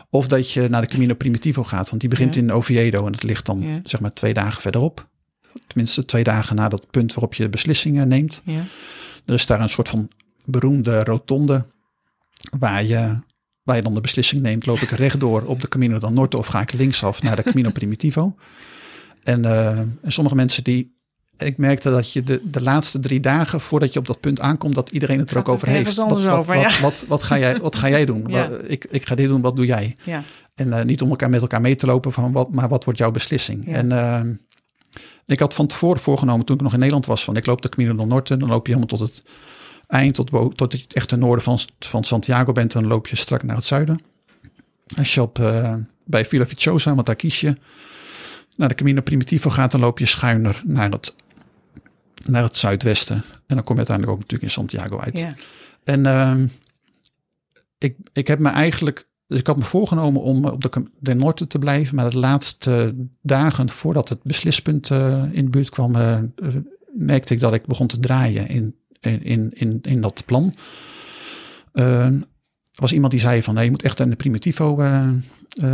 [0.10, 2.42] Of dat je naar de Camino Primitivo gaat, want die begint Ja.
[2.42, 3.80] in Oviedo en dat ligt dan Ja.
[3.84, 5.08] zeg maar twee dagen verderop.
[5.68, 8.42] Tenminste twee dagen na dat punt waarop je beslissingen neemt.
[8.46, 8.64] Ja.
[9.26, 10.10] Er is daar een soort van
[10.46, 11.66] beroemde rotonde
[12.60, 13.20] waar je,
[13.64, 14.66] waar je dan de beslissing neemt.
[14.66, 17.70] Loop ik rechtdoor op de Camino del Norte of ga ik linksaf naar de Camino
[17.72, 18.36] Primitivo?
[19.24, 21.00] En, eh, en sommige mensen die...
[21.38, 24.76] Ik merkte dat je de, de laatste drie dagen voordat je op dat punt aankomt,
[24.76, 25.96] dat iedereen het er ook over heeft.
[25.96, 26.82] wat, over, wat, ja.
[26.82, 28.24] wat, wat, ga jij, wat ga jij doen?
[28.28, 28.50] Ja.
[28.68, 29.96] Ik, ik ga dit doen, wat doe jij?
[30.04, 30.24] Ja.
[30.56, 33.00] En eh, niet om elkaar met elkaar mee te lopen, van wat, maar wat wordt
[33.00, 33.68] jouw beslissing?
[33.68, 34.22] En eh,
[35.26, 37.70] ik had van tevoren voorgenomen, toen ik nog in Nederland was, van ik loop de
[37.70, 39.24] Camino del Norte, dan loop je helemaal tot het
[39.92, 43.44] eind, tot, tot je echt ten noorden van, van Santiago bent, dan loop je strak
[43.44, 44.02] naar het zuiden.
[44.98, 45.74] Als je op, eh,
[46.06, 47.56] bij Villa Vicciosa, want daar kies je,
[48.56, 51.16] naar de Camino Primitivo gaat, dan loop je schuiner naar het,
[52.28, 53.16] naar het zuidwesten.
[53.48, 55.18] En dan kom je uiteindelijk ook natuurlijk in Santiago uit.
[55.18, 55.34] Ja.
[55.84, 56.48] En ehm,
[57.78, 61.50] ik, ik heb me eigenlijk Dus ik had me voorgenomen om op de, de Noord
[61.50, 61.96] te blijven.
[61.96, 66.18] Maar de laatste dagen voordat het beslispunt uh, in de buurt kwam, uh,
[66.94, 70.56] merkte ik dat ik begon te draaien in, in, in, in dat plan.
[71.74, 72.08] Uh,
[72.74, 74.76] was iemand die zei van nee, je moet echt naar de Primitivo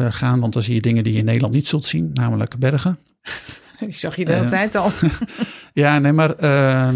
[0.10, 3.00] gaan, want dan zie je dingen die je in Nederland niet zult zien, namelijk bergen.
[3.80, 4.92] Die zag je de hele tijd al.
[5.74, 6.90] ja, nee, maar uh,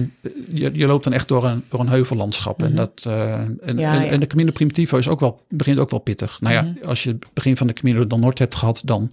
[0.49, 2.59] je, je loopt dan echt door een, door een heuvellandschap.
[2.59, 2.77] Mm -hmm.
[2.77, 4.05] En, dat, uh, en, ja, en, ja.
[4.05, 6.41] en, de Camino Primitivo is ook wel, begint ook wel pittig.
[6.41, 6.89] Nou ja, mm -hmm.
[6.89, 9.11] als je het begin van de Camino dan Noord hebt gehad, dan,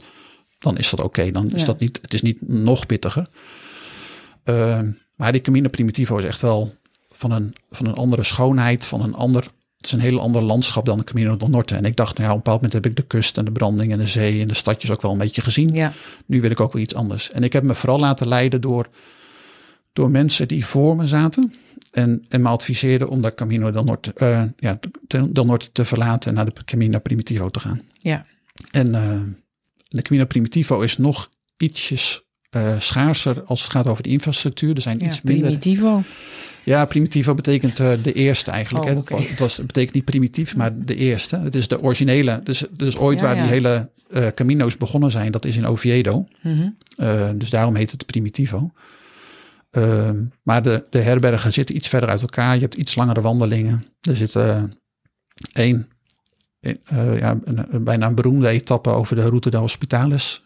[0.59, 1.09] dan is dat oké.
[1.09, 1.31] Okay.
[1.31, 1.67] Dan is ja.
[1.67, 3.27] dat niet, het is niet nog pittiger.
[4.45, 4.81] Uh,
[5.15, 6.75] maar die Camino Primitivo is echt wel
[7.19, 10.85] van een, van een andere schoonheid, van een ander het is een heel ander landschap
[10.85, 11.75] dan de Camino del Norte.
[11.75, 13.53] En ik dacht, nou ja, op een bepaald moment heb ik de kust en de
[13.53, 15.75] branding en de zee en de stadjes ook wel een beetje gezien.
[15.75, 15.93] Ja.
[16.27, 17.31] Nu wil ik ook wel iets anders.
[17.31, 18.89] En ik heb me vooral laten leiden door,
[19.93, 21.55] door mensen die voor me zaten.
[21.93, 24.79] En, en me adviseerden om de Camino del Norte, uh, ja,
[25.31, 27.81] del Norte te verlaten en naar de Camino Primitivo te gaan.
[27.99, 28.27] Ja.
[28.71, 29.21] En uh,
[29.89, 34.75] de Camino Primitivo is nog ietsjes uh, schaarser als het gaat over de infrastructuur.
[34.75, 35.45] Er zijn ja, iets minder.
[35.45, 36.03] Primitivo.
[36.65, 38.85] Ja, primitivo betekent uh, de eerste eigenlijk.
[38.85, 38.97] Oh, hè.
[38.99, 39.27] okay.
[39.29, 41.39] het, was, betekent niet primitief, maar de eerste.
[41.39, 42.41] Het is de originele.
[42.45, 43.43] Dus, dus ooit Ja, waar ja.
[43.43, 46.27] die hele uh, Camino's begonnen zijn, dat is in Oviedo.
[46.43, 46.69] Mhm.
[47.39, 48.71] Dus daarom heet het primitivo.
[49.71, 52.55] Ehm, maar de, de herbergen zitten iets verder uit elkaar.
[52.55, 53.85] Je hebt iets langere wandelingen.
[54.01, 54.63] Er zit eh,
[55.53, 55.89] één,
[56.61, 60.43] eh, ja, een, een- bijna een beroemde etappe over de Route de Hospitales.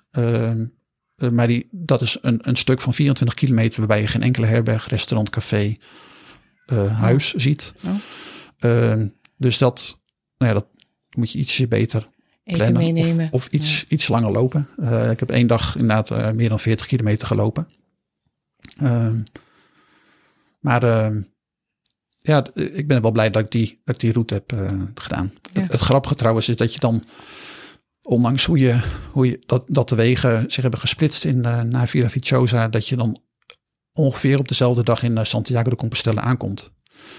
[1.16, 4.46] Eh, maar die, dat is een, een stuk van 24 kilometer waarbij je geen enkele
[4.46, 5.76] herberg, restaurant, café,
[6.66, 7.72] eh, huis ziet.
[7.84, 7.94] Oh.
[8.58, 10.00] Ehm, dus dat,
[10.38, 10.68] nou ja, dat
[11.16, 12.08] moet je ietsje beter
[12.44, 12.94] Eten plannen.
[12.94, 13.26] meenemen.
[13.26, 14.68] Of, of iets, iets langer lopen.
[14.76, 17.68] Eh, ik heb één dag inderdaad meer dan 40 kilometer gelopen.
[18.76, 19.22] Ehm,
[20.60, 21.22] maar ehm,
[22.18, 24.54] ja, ik ben wel blij dat ik die, dat ik die route heb
[24.94, 25.32] gedaan.
[25.52, 25.60] Ja.
[25.60, 27.04] Het, het grappige trouwens is dat je dan,
[28.02, 28.80] ondanks hoe je,
[29.10, 32.88] hoe je dat, dat de wegen zich hebben gesplitst in uh, naar Villa Vicciosa, dat
[32.88, 33.20] je dan
[33.92, 36.72] ongeveer op dezelfde dag in eh, Santiago de Compostela aankomt.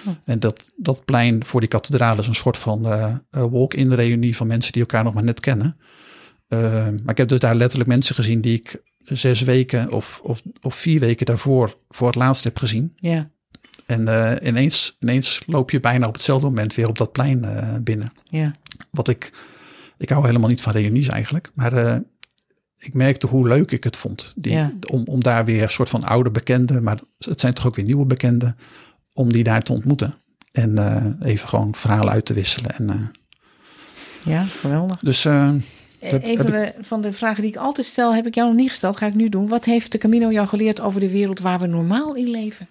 [0.08, 0.14] Oh.
[0.26, 4.36] En dat, dat plein voor die kathedraal is een soort van eh, eh, walk-in reunie
[4.36, 5.78] van mensen die elkaar nog maar net kennen.
[6.50, 6.60] Uh,
[6.90, 10.76] maar ik heb dus daar letterlijk mensen gezien die ik zes weken of, of, of
[10.76, 12.94] vier weken daarvoor voor het laatst heb gezien.
[12.96, 13.30] Ja,
[13.86, 17.46] En uh, ineens, ineens loop je bijna op hetzelfde moment weer op dat plein
[17.84, 18.14] binnen.
[18.30, 18.56] ja.
[18.92, 19.32] Wat ik,
[19.98, 21.52] ik hou helemaal niet van reunies eigenlijk.
[21.54, 21.96] Maar uh,
[22.78, 24.34] ik merkte hoe leuk ik het vond.
[24.36, 24.74] Die, Ja.
[24.92, 27.86] om, om daar weer een soort van oude bekenden, maar het zijn toch ook weer
[27.86, 28.58] nieuwe bekenden,
[29.14, 30.14] om die daar te ontmoeten.
[30.52, 32.72] En uh, even gewoon verhalen uit te wisselen.
[32.76, 33.08] En, uh,
[34.34, 35.00] ja geweldig.
[35.00, 35.52] dus uh,
[36.00, 38.70] Heb- Even heb van de vragen die ik altijd stel, heb ik jou nog niet
[38.70, 39.48] gesteld, ga ik nu doen.
[39.48, 42.68] Wat heeft de Camino jou geleerd over de wereld waar we normaal in leven?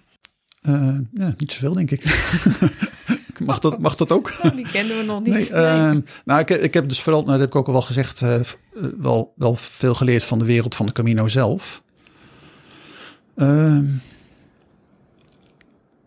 [0.67, 2.03] Uh, ja, niet zoveel denk ik.
[3.45, 4.33] mag, dat, mag dat ook?
[4.43, 5.33] Oh, die kennen we nog niet.
[5.33, 5.91] Nee, uh,
[6.25, 8.39] nou, ik, ik, heb dus vooral, nou, dat heb ik ook al wel gezegd, uh,
[8.99, 11.83] wel, wel veel geleerd van de wereld van de Camino zelf.
[13.35, 13.75] Uh,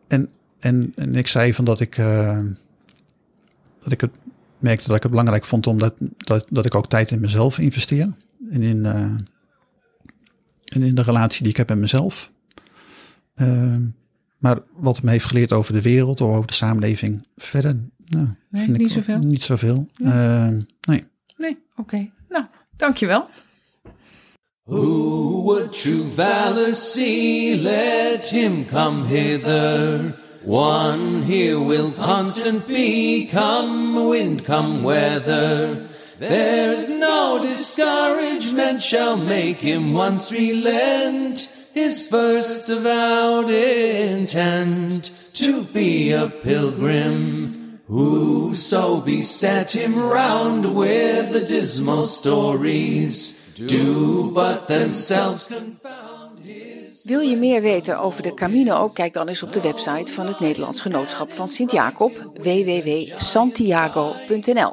[0.09, 2.41] en, en, en ik zei van dat ik, uh,
[3.83, 4.11] dat ik het
[4.59, 8.13] merkte dat ik het belangrijk vond omdat dat, dat ik ook tijd in mezelf investeer.
[8.51, 12.33] En in, en in de relatie die ik heb met mezelf.
[14.39, 17.77] Maar wat me heeft geleerd over de wereld of over de samenleving verder,
[18.07, 19.19] nou, nee, vind niet ik zoveel.
[19.19, 19.89] Niet zoveel.
[19.97, 20.49] Nee, uh,
[20.81, 21.05] nee.
[21.37, 21.81] Nee, oké.
[21.81, 22.13] Okay.
[22.29, 22.45] Nou,
[22.77, 23.29] dankjewel.
[24.65, 27.63] Who would true valor see?
[27.63, 30.15] Let him come hither.
[30.45, 35.85] One here will constant be, come wind, come weather.
[36.19, 46.29] There's no discouragement shall make him once relent his first avowed intent to be a
[46.29, 47.81] pilgrim.
[47.87, 53.35] Whoso beset him round with the dismal stories
[53.67, 56.15] do but themselves confound.
[57.05, 58.89] Wil je meer weten over de Camino?
[58.89, 62.13] Kijk dan eens op de website van het Nederlands Genootschap van Sint-Jacob,
[62.43, 64.73] www.santiago.nl.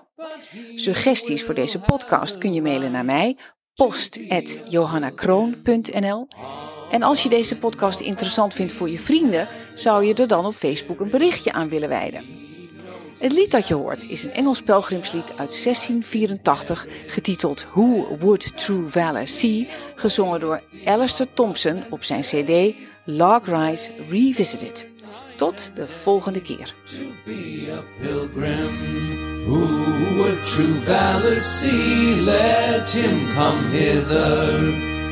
[0.75, 3.37] Suggesties voor deze podcast kun je mailen naar mij,
[3.73, 6.27] post.johannakroon.nl.
[6.93, 10.53] En als je deze podcast interessant vindt voor je vrienden, zou je er dan op
[10.53, 12.23] Facebook een berichtje aan willen wijden.
[13.19, 18.83] Het lied dat je hoort is een Engels pelgrimslied uit 1684, getiteld Who Would True
[18.83, 24.87] Valor See, gezongen door Alistair Thompson op zijn CD Log Rise Revisited.
[25.37, 26.75] Tot de volgende keer.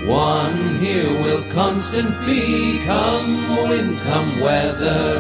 [0.05, 5.19] One here will constant be, come wind, come weather.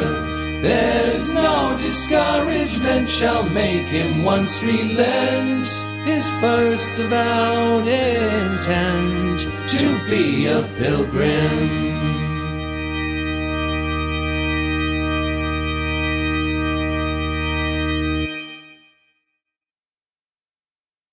[0.61, 5.67] There's no discouragement shall make him once relent
[6.05, 11.90] his first avowed intent to be a pilgrim.